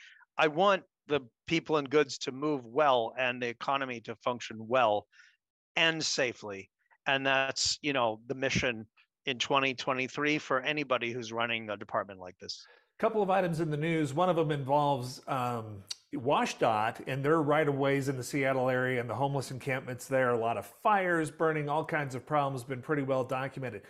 I 0.41 0.49
want 0.49 0.85
the 1.07 1.21
people 1.47 1.77
and 1.77 1.91
goods 1.91 2.17
to 2.17 2.33
move 2.33 2.65
well 2.65 3.13
and 3.19 3.43
the 3.43 3.49
economy 3.49 4.01
to 4.01 4.17
function 4.17 4.57
well 4.59 5.07
and 5.77 6.03
safely. 6.03 6.71
And 7.07 7.27
that's, 7.27 7.79
you 7.83 7.93
know, 7.93 8.21
the 8.27 8.35
mission 8.35 8.87
in 9.27 9.37
2023 9.37 10.39
for 10.39 10.61
anybody 10.61 11.13
who's 11.13 11.31
running 11.31 11.69
a 11.69 11.77
department 11.77 12.21
like 12.21 12.39
this. 12.39 12.65
A 12.99 13.03
couple 13.03 13.21
of 13.21 13.29
items 13.29 13.61
in 13.61 13.71
the 13.71 13.77
news. 13.77 14.15
One 14.15 14.31
of 14.31 14.37
them 14.37 14.51
involves 14.51 15.21
um, 15.29 15.85
WashDOT 16.15 17.07
and 17.07 17.23
their 17.23 17.43
right 17.43 17.69
of 17.69 17.75
ways 17.75 18.09
in 18.09 18.17
the 18.17 18.25
Seattle 18.25 18.71
area 18.71 18.99
and 18.99 19.11
the 19.11 19.15
homeless 19.15 19.51
encampments 19.51 20.07
there. 20.07 20.31
A 20.31 20.39
lot 20.39 20.57
of 20.57 20.65
fires 20.83 21.31
burning, 21.31 21.69
all 21.69 21.85
kinds 21.85 22.15
of 22.15 22.25
problems, 22.25 22.65
been 22.65 22.81
pretty 22.81 23.03
well 23.03 23.25
documented. 23.25 23.83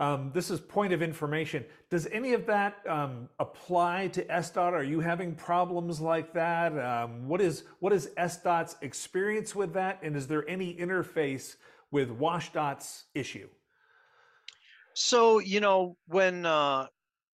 Um, 0.00 0.30
this 0.32 0.50
is 0.50 0.60
point 0.60 0.92
of 0.92 1.02
information. 1.02 1.64
Does 1.90 2.06
any 2.06 2.32
of 2.32 2.46
that 2.46 2.76
um, 2.88 3.28
apply 3.40 4.08
to 4.08 4.24
SDOT? 4.24 4.72
Are 4.72 4.82
you 4.84 5.00
having 5.00 5.34
problems 5.34 6.00
like 6.00 6.32
that? 6.34 6.78
Um, 6.78 7.26
what 7.26 7.40
is 7.40 7.64
what 7.80 7.92
is 7.92 8.10
SDOT's 8.16 8.76
experience 8.80 9.56
with 9.56 9.72
that, 9.72 9.98
and 10.02 10.14
is 10.16 10.28
there 10.28 10.48
any 10.48 10.74
interface 10.74 11.56
with 11.90 12.16
WashDOT's 12.16 13.06
issue? 13.14 13.48
So 14.94 15.40
you 15.40 15.60
know 15.60 15.96
when 16.06 16.46
uh, 16.46 16.86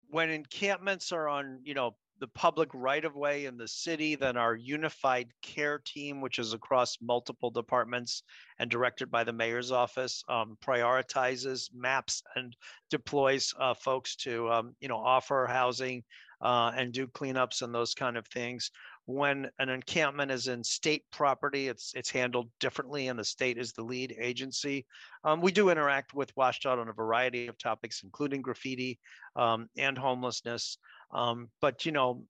when 0.09 0.29
encampments 0.29 1.13
are 1.13 1.29
on 1.29 1.61
you 1.63 1.73
know 1.73 1.95
the 2.19 2.27
public 2.27 2.69
right 2.73 3.03
of 3.05 3.15
way 3.15 3.45
in 3.45 3.57
the 3.57 3.67
city, 3.67 4.15
then 4.15 4.37
our 4.37 4.55
unified 4.55 5.29
care 5.41 5.79
team, 5.79 6.21
which 6.21 6.39
is 6.39 6.53
across 6.53 6.97
multiple 7.01 7.49
departments 7.49 8.23
and 8.59 8.69
directed 8.69 9.09
by 9.09 9.23
the 9.23 9.33
mayor's 9.33 9.71
office, 9.71 10.23
um, 10.29 10.57
prioritizes, 10.61 11.69
maps, 11.73 12.21
and 12.35 12.55
deploys 12.89 13.53
uh, 13.59 13.73
folks 13.73 14.15
to 14.17 14.49
um, 14.49 14.75
you 14.79 14.87
know 14.87 14.97
offer 14.97 15.47
housing 15.49 16.03
uh, 16.41 16.71
and 16.75 16.93
do 16.93 17.07
cleanups 17.07 17.61
and 17.61 17.73
those 17.73 17.93
kind 17.93 18.17
of 18.17 18.27
things. 18.27 18.71
When 19.05 19.49
an 19.57 19.69
encampment 19.69 20.31
is 20.31 20.47
in 20.47 20.63
state 20.63 21.03
property, 21.11 21.67
it's 21.67 21.93
it's 21.95 22.11
handled 22.11 22.49
differently, 22.59 23.07
and 23.07 23.17
the 23.17 23.25
state 23.25 23.57
is 23.57 23.73
the 23.73 23.83
lead 23.83 24.15
agency. 24.19 24.85
Um, 25.23 25.41
we 25.41 25.51
do 25.51 25.69
interact 25.69 26.13
with 26.13 26.35
WashDOT 26.35 26.77
on 26.77 26.89
a 26.89 26.93
variety 26.93 27.47
of 27.47 27.57
topics, 27.57 28.03
including 28.03 28.41
graffiti 28.41 28.99
um, 29.35 29.67
and 29.77 29.97
homelessness. 29.97 30.77
Um, 31.11 31.49
but 31.61 31.85
you 31.85 31.91
know, 31.91 32.23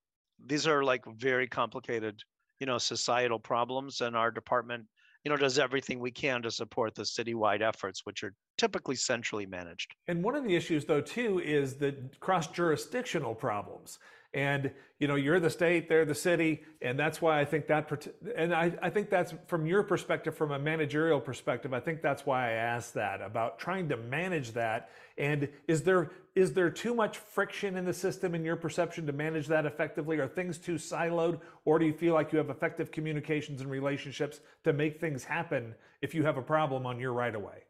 these 0.45 0.67
are 0.67 0.83
like 0.83 1.03
very 1.17 1.47
complicated, 1.47 2.19
you 2.59 2.65
know, 2.65 2.77
societal 2.77 3.39
problems, 3.39 4.01
and 4.01 4.15
our 4.15 4.31
department, 4.31 4.85
you 5.23 5.31
know, 5.31 5.37
does 5.37 5.59
everything 5.59 5.99
we 5.99 6.11
can 6.11 6.41
to 6.43 6.51
support 6.51 6.95
the 6.95 7.03
citywide 7.03 7.61
efforts, 7.61 8.01
which 8.05 8.23
are 8.23 8.33
typically 8.57 8.95
centrally 8.95 9.45
managed. 9.45 9.93
And 10.07 10.23
one 10.23 10.35
of 10.35 10.43
the 10.43 10.55
issues, 10.55 10.85
though, 10.85 11.01
too, 11.01 11.39
is 11.39 11.75
the 11.75 11.95
cross 12.19 12.47
jurisdictional 12.47 13.35
problems 13.35 13.99
and 14.33 14.71
you 14.99 15.07
know 15.07 15.15
you're 15.15 15.39
the 15.39 15.49
state 15.49 15.89
they're 15.89 16.05
the 16.05 16.13
city 16.13 16.61
and 16.81 16.99
that's 16.99 17.21
why 17.21 17.39
i 17.39 17.45
think 17.45 17.65
that 17.67 18.07
and 18.35 18.53
I, 18.53 18.71
I 18.81 18.89
think 18.89 19.09
that's 19.09 19.33
from 19.47 19.65
your 19.65 19.81
perspective 19.81 20.35
from 20.35 20.51
a 20.51 20.59
managerial 20.59 21.19
perspective 21.19 21.73
i 21.73 21.79
think 21.79 22.01
that's 22.01 22.25
why 22.25 22.49
i 22.49 22.51
asked 22.51 22.93
that 22.93 23.21
about 23.21 23.59
trying 23.59 23.89
to 23.89 23.97
manage 23.97 24.51
that. 24.53 24.89
And 25.17 25.49
is 25.67 25.83
there 25.83 26.11
is 26.35 26.53
there 26.53 26.69
too 26.69 26.93
much 26.93 27.17
friction 27.17 27.75
in 27.75 27.85
the 27.85 27.93
system 27.93 28.33
in 28.33 28.45
your 28.45 28.55
perception 28.55 29.05
to 29.07 29.11
manage 29.11 29.47
that 29.47 29.65
effectively? 29.65 30.19
Are 30.19 30.27
things 30.27 30.57
too 30.57 30.75
siloed 30.75 31.41
or 31.65 31.79
do 31.79 31.85
you 31.85 31.93
feel 31.93 32.13
like 32.13 32.31
you 32.31 32.37
have 32.37 32.49
effective 32.49 32.91
communications 32.91 33.61
and 33.61 33.69
relationships 33.69 34.39
to 34.63 34.71
make 34.71 34.99
things 34.99 35.23
happen 35.23 35.75
if 36.01 36.15
you 36.15 36.23
have 36.23 36.37
a 36.37 36.41
problem 36.41 36.85
on 36.85 36.99
your 36.99 37.13
right 37.13 37.35
away 37.35 37.63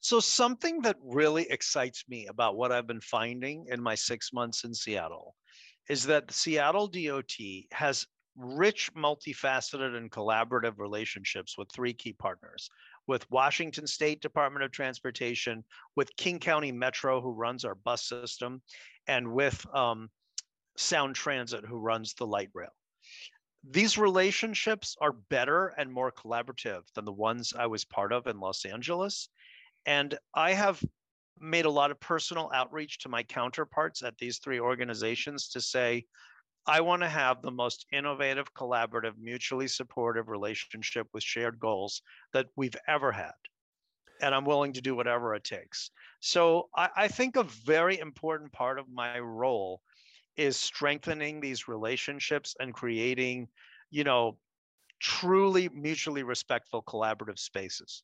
so, 0.00 0.20
something 0.20 0.82
that 0.82 0.96
really 1.02 1.46
excites 1.50 2.04
me 2.08 2.26
about 2.26 2.56
what 2.56 2.72
I've 2.72 2.86
been 2.86 3.00
finding 3.00 3.66
in 3.68 3.82
my 3.82 3.94
six 3.94 4.32
months 4.32 4.64
in 4.64 4.74
Seattle 4.74 5.34
is 5.88 6.04
that 6.04 6.30
Seattle 6.30 6.86
DOT 6.86 7.34
has 7.72 8.06
rich, 8.36 8.92
multifaceted, 8.94 9.96
and 9.96 10.10
collaborative 10.10 10.78
relationships 10.78 11.58
with 11.58 11.70
three 11.72 11.92
key 11.92 12.12
partners 12.12 12.68
with 13.08 13.28
Washington 13.30 13.86
State 13.86 14.20
Department 14.20 14.64
of 14.64 14.70
Transportation, 14.70 15.64
with 15.96 16.14
King 16.16 16.38
County 16.38 16.70
Metro, 16.70 17.20
who 17.20 17.32
runs 17.32 17.64
our 17.64 17.74
bus 17.74 18.06
system, 18.06 18.62
and 19.08 19.32
with 19.32 19.66
um, 19.74 20.10
Sound 20.76 21.16
Transit, 21.16 21.64
who 21.64 21.78
runs 21.78 22.14
the 22.14 22.26
light 22.26 22.50
rail. 22.54 22.68
These 23.68 23.98
relationships 23.98 24.94
are 25.00 25.12
better 25.12 25.68
and 25.78 25.92
more 25.92 26.12
collaborative 26.12 26.82
than 26.94 27.06
the 27.06 27.12
ones 27.12 27.52
I 27.58 27.66
was 27.66 27.84
part 27.84 28.12
of 28.12 28.26
in 28.26 28.38
Los 28.38 28.64
Angeles. 28.64 29.30
And 29.86 30.18
I 30.34 30.52
have 30.52 30.82
made 31.40 31.64
a 31.64 31.70
lot 31.70 31.90
of 31.90 32.00
personal 32.00 32.50
outreach 32.54 32.98
to 32.98 33.08
my 33.08 33.22
counterparts 33.22 34.02
at 34.02 34.18
these 34.18 34.38
three 34.38 34.60
organizations 34.60 35.48
to 35.50 35.60
say, 35.60 36.04
I 36.66 36.80
want 36.82 37.02
to 37.02 37.08
have 37.08 37.40
the 37.40 37.50
most 37.50 37.86
innovative, 37.92 38.52
collaborative, 38.52 39.16
mutually 39.18 39.68
supportive 39.68 40.28
relationship 40.28 41.06
with 41.14 41.22
shared 41.22 41.58
goals 41.58 42.02
that 42.32 42.46
we've 42.56 42.76
ever 42.86 43.10
had. 43.10 43.32
And 44.20 44.34
I'm 44.34 44.44
willing 44.44 44.72
to 44.74 44.82
do 44.82 44.94
whatever 44.94 45.34
it 45.34 45.44
takes. 45.44 45.90
So 46.20 46.68
I, 46.76 46.90
I 46.96 47.08
think 47.08 47.36
a 47.36 47.44
very 47.44 47.98
important 47.98 48.52
part 48.52 48.78
of 48.78 48.88
my 48.90 49.18
role 49.18 49.80
is 50.36 50.56
strengthening 50.56 51.40
these 51.40 51.68
relationships 51.68 52.54
and 52.60 52.74
creating, 52.74 53.48
you 53.90 54.04
know, 54.04 54.38
truly 55.00 55.68
mutually 55.70 56.22
respectful 56.22 56.82
collaborative 56.82 57.38
spaces. 57.38 58.02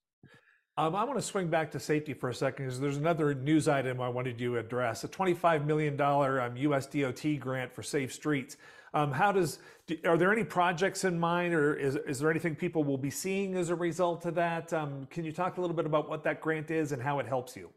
Um, 0.77 0.97
I 0.97 1.05
want 1.05 1.17
to 1.17 1.23
swing 1.23 1.47
back 1.47 1.71
to 1.73 1.81
safety 1.81 2.15
for 2.15 2.31
a 2.31 2.35
second 2.35 2.67
because 2.67 2.81
there's 2.81 2.97
another 2.97 3.33
news 3.33 3.69
item 3.69 4.01
I 4.01 4.09
wanted 4.09 4.41
you 4.41 4.55
to 4.55 4.59
address: 4.59 5.05
a 5.05 5.09
$25 5.09 5.65
million 5.67 6.01
um, 6.01 6.57
U.S. 6.57 6.87
DOT 6.87 7.39
grant 7.39 7.73
for 7.73 7.83
safe 7.83 8.13
streets. 8.13 8.57
Um, 8.93 9.13
how 9.13 9.31
does? 9.31 9.61
Are 10.05 10.17
there 10.17 10.33
any 10.33 10.43
projects 10.43 11.05
in 11.05 11.19
mind, 11.19 11.55
or 11.55 11.77
is 11.77 11.95
is 11.95 12.19
there 12.19 12.31
anything 12.31 12.57
people 12.57 12.83
will 12.83 12.99
be 12.99 13.11
seeing 13.11 13.55
as 13.55 13.71
a 13.71 13.75
result 13.75 14.27
of 14.27 14.35
that? 14.35 14.73
Um, 14.73 15.07
can 15.11 15.25
you 15.25 15.31
talk 15.31 15.59
a 15.59 15.61
little 15.61 15.77
bit 15.77 15.87
about 15.87 16.09
what 16.09 16.25
that 16.25 16.41
grant 16.41 16.73
is 16.73 16.91
and 16.91 17.01
how 17.01 17.21
it 17.21 17.27
helps 17.27 17.57
you? 17.57 17.71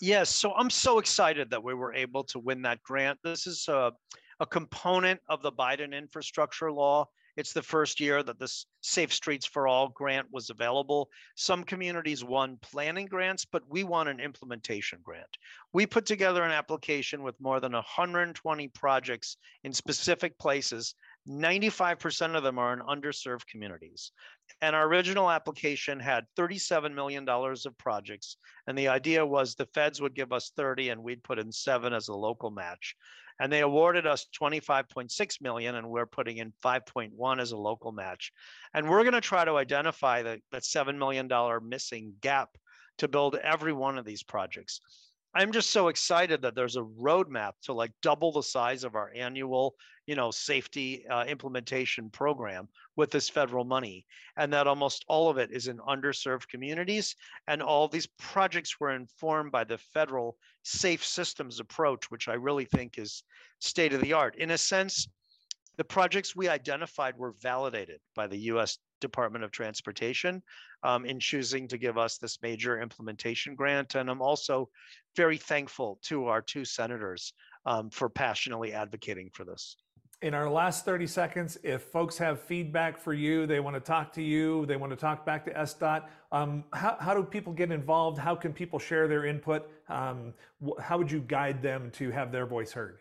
Yes, 0.00 0.30
so 0.30 0.52
I'm 0.54 0.70
so 0.70 0.98
excited 0.98 1.50
that 1.50 1.62
we 1.62 1.74
were 1.74 1.92
able 1.92 2.24
to 2.24 2.38
win 2.38 2.62
that 2.62 2.82
grant. 2.82 3.18
This 3.22 3.46
is 3.46 3.66
a, 3.68 3.92
a 4.40 4.46
component 4.46 5.20
of 5.28 5.42
the 5.42 5.52
Biden 5.52 5.92
infrastructure 5.92 6.70
law 6.70 7.08
it's 7.38 7.52
the 7.52 7.62
first 7.62 8.00
year 8.00 8.20
that 8.20 8.40
this 8.40 8.66
Safe 8.80 9.12
Streets 9.12 9.46
for 9.46 9.68
All 9.68 9.90
grant 9.90 10.26
was 10.32 10.50
available. 10.50 11.08
Some 11.36 11.62
communities 11.62 12.24
won 12.24 12.58
planning 12.60 13.06
grants, 13.06 13.44
but 13.44 13.62
we 13.68 13.84
won 13.84 14.08
an 14.08 14.18
implementation 14.18 14.98
grant. 15.04 15.38
We 15.72 15.86
put 15.86 16.04
together 16.04 16.42
an 16.42 16.50
application 16.50 17.22
with 17.22 17.40
more 17.40 17.60
than 17.60 17.74
120 17.74 18.68
projects 18.74 19.36
in 19.62 19.72
specific 19.72 20.36
places. 20.40 20.96
95% 21.28 22.34
of 22.34 22.42
them 22.42 22.58
are 22.58 22.72
in 22.72 22.80
underserved 22.80 23.46
communities. 23.46 24.10
And 24.60 24.74
our 24.74 24.86
original 24.86 25.30
application 25.30 26.00
had 26.00 26.26
$37 26.36 26.94
million 26.94 27.28
of 27.28 27.78
projects. 27.78 28.36
And 28.66 28.76
the 28.76 28.88
idea 28.88 29.24
was 29.24 29.54
the 29.54 29.66
feds 29.66 30.00
would 30.00 30.14
give 30.14 30.32
us 30.32 30.52
30 30.56 30.90
and 30.90 31.02
we'd 31.02 31.22
put 31.22 31.38
in 31.38 31.52
seven 31.52 31.92
as 31.92 32.08
a 32.08 32.14
local 32.14 32.50
match. 32.50 32.96
And 33.40 33.52
they 33.52 33.60
awarded 33.60 34.06
us 34.06 34.26
25.6 34.38 35.40
million 35.40 35.76
and 35.76 35.88
we're 35.88 36.06
putting 36.06 36.38
in 36.38 36.52
5.1 36.64 37.40
as 37.40 37.52
a 37.52 37.56
local 37.56 37.92
match. 37.92 38.32
And 38.74 38.88
we're 38.88 39.04
going 39.04 39.12
to 39.12 39.20
try 39.20 39.44
to 39.44 39.56
identify 39.56 40.22
the, 40.22 40.40
that 40.50 40.62
$7 40.62 40.98
million 40.98 41.28
missing 41.68 42.14
gap 42.20 42.50
to 42.98 43.06
build 43.06 43.36
every 43.36 43.72
one 43.72 43.96
of 43.96 44.04
these 44.04 44.24
projects 44.24 44.80
i'm 45.34 45.52
just 45.52 45.70
so 45.70 45.88
excited 45.88 46.42
that 46.42 46.54
there's 46.54 46.76
a 46.76 46.88
roadmap 47.00 47.52
to 47.62 47.72
like 47.72 47.92
double 48.02 48.32
the 48.32 48.42
size 48.42 48.84
of 48.84 48.94
our 48.94 49.12
annual 49.14 49.74
you 50.06 50.14
know 50.14 50.30
safety 50.30 51.06
uh, 51.08 51.24
implementation 51.24 52.08
program 52.10 52.68
with 52.96 53.10
this 53.10 53.28
federal 53.28 53.64
money 53.64 54.06
and 54.36 54.52
that 54.52 54.66
almost 54.66 55.04
all 55.08 55.28
of 55.28 55.38
it 55.38 55.50
is 55.52 55.68
in 55.68 55.78
underserved 55.78 56.48
communities 56.48 57.14
and 57.46 57.62
all 57.62 57.88
these 57.88 58.08
projects 58.18 58.80
were 58.80 58.94
informed 58.94 59.52
by 59.52 59.64
the 59.64 59.78
federal 59.78 60.36
safe 60.62 61.04
systems 61.04 61.60
approach 61.60 62.10
which 62.10 62.28
i 62.28 62.34
really 62.34 62.64
think 62.64 62.98
is 62.98 63.22
state 63.60 63.92
of 63.92 64.00
the 64.00 64.12
art. 64.12 64.36
In 64.36 64.52
a 64.52 64.58
sense 64.58 65.08
the 65.76 65.84
projects 65.84 66.34
we 66.34 66.48
identified 66.48 67.16
were 67.16 67.34
validated 67.40 68.00
by 68.14 68.26
the 68.26 68.38
us 68.38 68.78
department 69.00 69.44
of 69.44 69.50
transportation 69.50 70.42
um, 70.82 71.04
in 71.04 71.18
choosing 71.20 71.68
to 71.68 71.78
give 71.78 71.98
us 71.98 72.18
this 72.18 72.38
major 72.42 72.80
implementation 72.80 73.54
grant 73.54 73.94
and 73.94 74.10
i'm 74.10 74.22
also 74.22 74.68
very 75.16 75.36
thankful 75.36 75.98
to 76.02 76.26
our 76.26 76.42
two 76.42 76.64
senators 76.64 77.32
um, 77.66 77.90
for 77.90 78.08
passionately 78.08 78.72
advocating 78.72 79.30
for 79.32 79.44
this 79.44 79.76
in 80.20 80.34
our 80.34 80.50
last 80.50 80.84
30 80.84 81.06
seconds, 81.06 81.58
if 81.62 81.82
folks 81.82 82.18
have 82.18 82.40
feedback 82.40 82.98
for 82.98 83.14
you, 83.14 83.46
they 83.46 83.60
want 83.60 83.76
to 83.76 83.80
talk 83.80 84.12
to 84.14 84.22
you, 84.22 84.66
they 84.66 84.74
want 84.74 84.90
to 84.90 84.96
talk 84.96 85.24
back 85.24 85.44
to 85.44 85.52
SDOT, 85.52 86.06
um, 86.32 86.64
how, 86.72 86.96
how 86.98 87.14
do 87.14 87.22
people 87.22 87.52
get 87.52 87.70
involved? 87.70 88.18
How 88.18 88.34
can 88.34 88.52
people 88.52 88.78
share 88.78 89.06
their 89.06 89.24
input? 89.24 89.70
Um, 89.88 90.34
how 90.80 90.98
would 90.98 91.10
you 91.10 91.20
guide 91.20 91.62
them 91.62 91.90
to 91.92 92.10
have 92.10 92.32
their 92.32 92.46
voice 92.46 92.72
heard? 92.72 92.98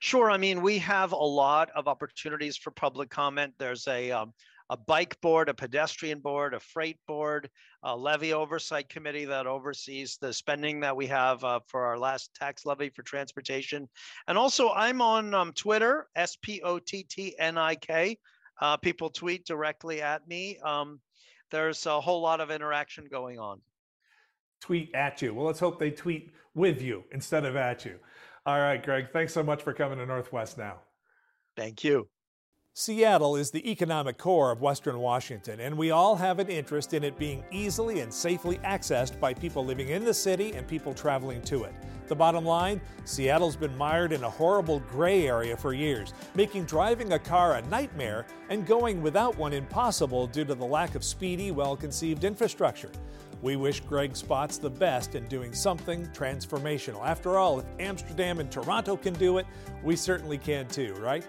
Sure. 0.00 0.30
I 0.30 0.36
mean, 0.38 0.62
we 0.62 0.78
have 0.78 1.12
a 1.12 1.16
lot 1.16 1.70
of 1.74 1.86
opportunities 1.86 2.56
for 2.56 2.70
public 2.70 3.10
comment. 3.10 3.54
There's 3.58 3.86
a 3.86 4.10
um, 4.10 4.32
a 4.72 4.76
bike 4.76 5.20
board, 5.20 5.50
a 5.50 5.54
pedestrian 5.54 6.18
board, 6.18 6.54
a 6.54 6.60
freight 6.60 6.96
board, 7.06 7.50
a 7.82 7.94
levy 7.94 8.32
oversight 8.32 8.88
committee 8.88 9.26
that 9.26 9.46
oversees 9.46 10.16
the 10.18 10.32
spending 10.32 10.80
that 10.80 10.96
we 10.96 11.06
have 11.06 11.44
uh, 11.44 11.60
for 11.66 11.84
our 11.84 11.98
last 11.98 12.30
tax 12.34 12.64
levy 12.64 12.88
for 12.88 13.02
transportation. 13.02 13.86
And 14.28 14.38
also, 14.38 14.70
I'm 14.70 15.02
on 15.02 15.34
um, 15.34 15.52
Twitter, 15.52 16.06
S 16.16 16.38
P 16.40 16.62
O 16.62 16.78
T 16.78 17.02
T 17.02 17.34
N 17.38 17.58
I 17.58 17.74
K. 17.74 18.16
Uh, 18.62 18.78
people 18.78 19.10
tweet 19.10 19.44
directly 19.44 20.00
at 20.00 20.26
me. 20.26 20.56
Um, 20.64 21.00
there's 21.50 21.84
a 21.84 22.00
whole 22.00 22.22
lot 22.22 22.40
of 22.40 22.50
interaction 22.50 23.04
going 23.10 23.38
on. 23.38 23.60
Tweet 24.62 24.94
at 24.94 25.20
you. 25.20 25.34
Well, 25.34 25.44
let's 25.44 25.60
hope 25.60 25.78
they 25.78 25.90
tweet 25.90 26.32
with 26.54 26.80
you 26.80 27.04
instead 27.12 27.44
of 27.44 27.56
at 27.56 27.84
you. 27.84 27.98
All 28.46 28.58
right, 28.58 28.82
Greg, 28.82 29.10
thanks 29.12 29.34
so 29.34 29.42
much 29.42 29.62
for 29.62 29.74
coming 29.74 29.98
to 29.98 30.06
Northwest 30.06 30.56
Now. 30.56 30.78
Thank 31.58 31.84
you. 31.84 32.08
Seattle 32.74 33.36
is 33.36 33.50
the 33.50 33.70
economic 33.70 34.16
core 34.16 34.50
of 34.50 34.62
Western 34.62 34.98
Washington, 34.98 35.60
and 35.60 35.76
we 35.76 35.90
all 35.90 36.16
have 36.16 36.38
an 36.38 36.48
interest 36.48 36.94
in 36.94 37.04
it 37.04 37.18
being 37.18 37.44
easily 37.50 38.00
and 38.00 38.12
safely 38.12 38.56
accessed 38.64 39.20
by 39.20 39.34
people 39.34 39.62
living 39.62 39.90
in 39.90 40.06
the 40.06 40.14
city 40.14 40.54
and 40.54 40.66
people 40.66 40.94
traveling 40.94 41.42
to 41.42 41.64
it. 41.64 41.74
The 42.06 42.16
bottom 42.16 42.46
line 42.46 42.80
Seattle's 43.04 43.56
been 43.56 43.76
mired 43.76 44.10
in 44.10 44.24
a 44.24 44.30
horrible 44.30 44.80
gray 44.80 45.26
area 45.26 45.54
for 45.54 45.74
years, 45.74 46.14
making 46.34 46.64
driving 46.64 47.12
a 47.12 47.18
car 47.18 47.56
a 47.56 47.62
nightmare 47.68 48.24
and 48.48 48.66
going 48.66 49.02
without 49.02 49.36
one 49.36 49.52
impossible 49.52 50.26
due 50.26 50.46
to 50.46 50.54
the 50.54 50.64
lack 50.64 50.94
of 50.94 51.04
speedy, 51.04 51.50
well 51.50 51.76
conceived 51.76 52.24
infrastructure. 52.24 52.90
We 53.42 53.56
wish 53.56 53.80
Greg 53.80 54.16
Spotts 54.16 54.56
the 54.56 54.70
best 54.70 55.14
in 55.14 55.26
doing 55.26 55.52
something 55.52 56.06
transformational. 56.06 57.06
After 57.06 57.36
all, 57.36 57.60
if 57.60 57.66
Amsterdam 57.78 58.40
and 58.40 58.50
Toronto 58.50 58.96
can 58.96 59.12
do 59.12 59.36
it, 59.36 59.46
we 59.82 59.94
certainly 59.94 60.38
can 60.38 60.66
too, 60.68 60.94
right? 60.94 61.26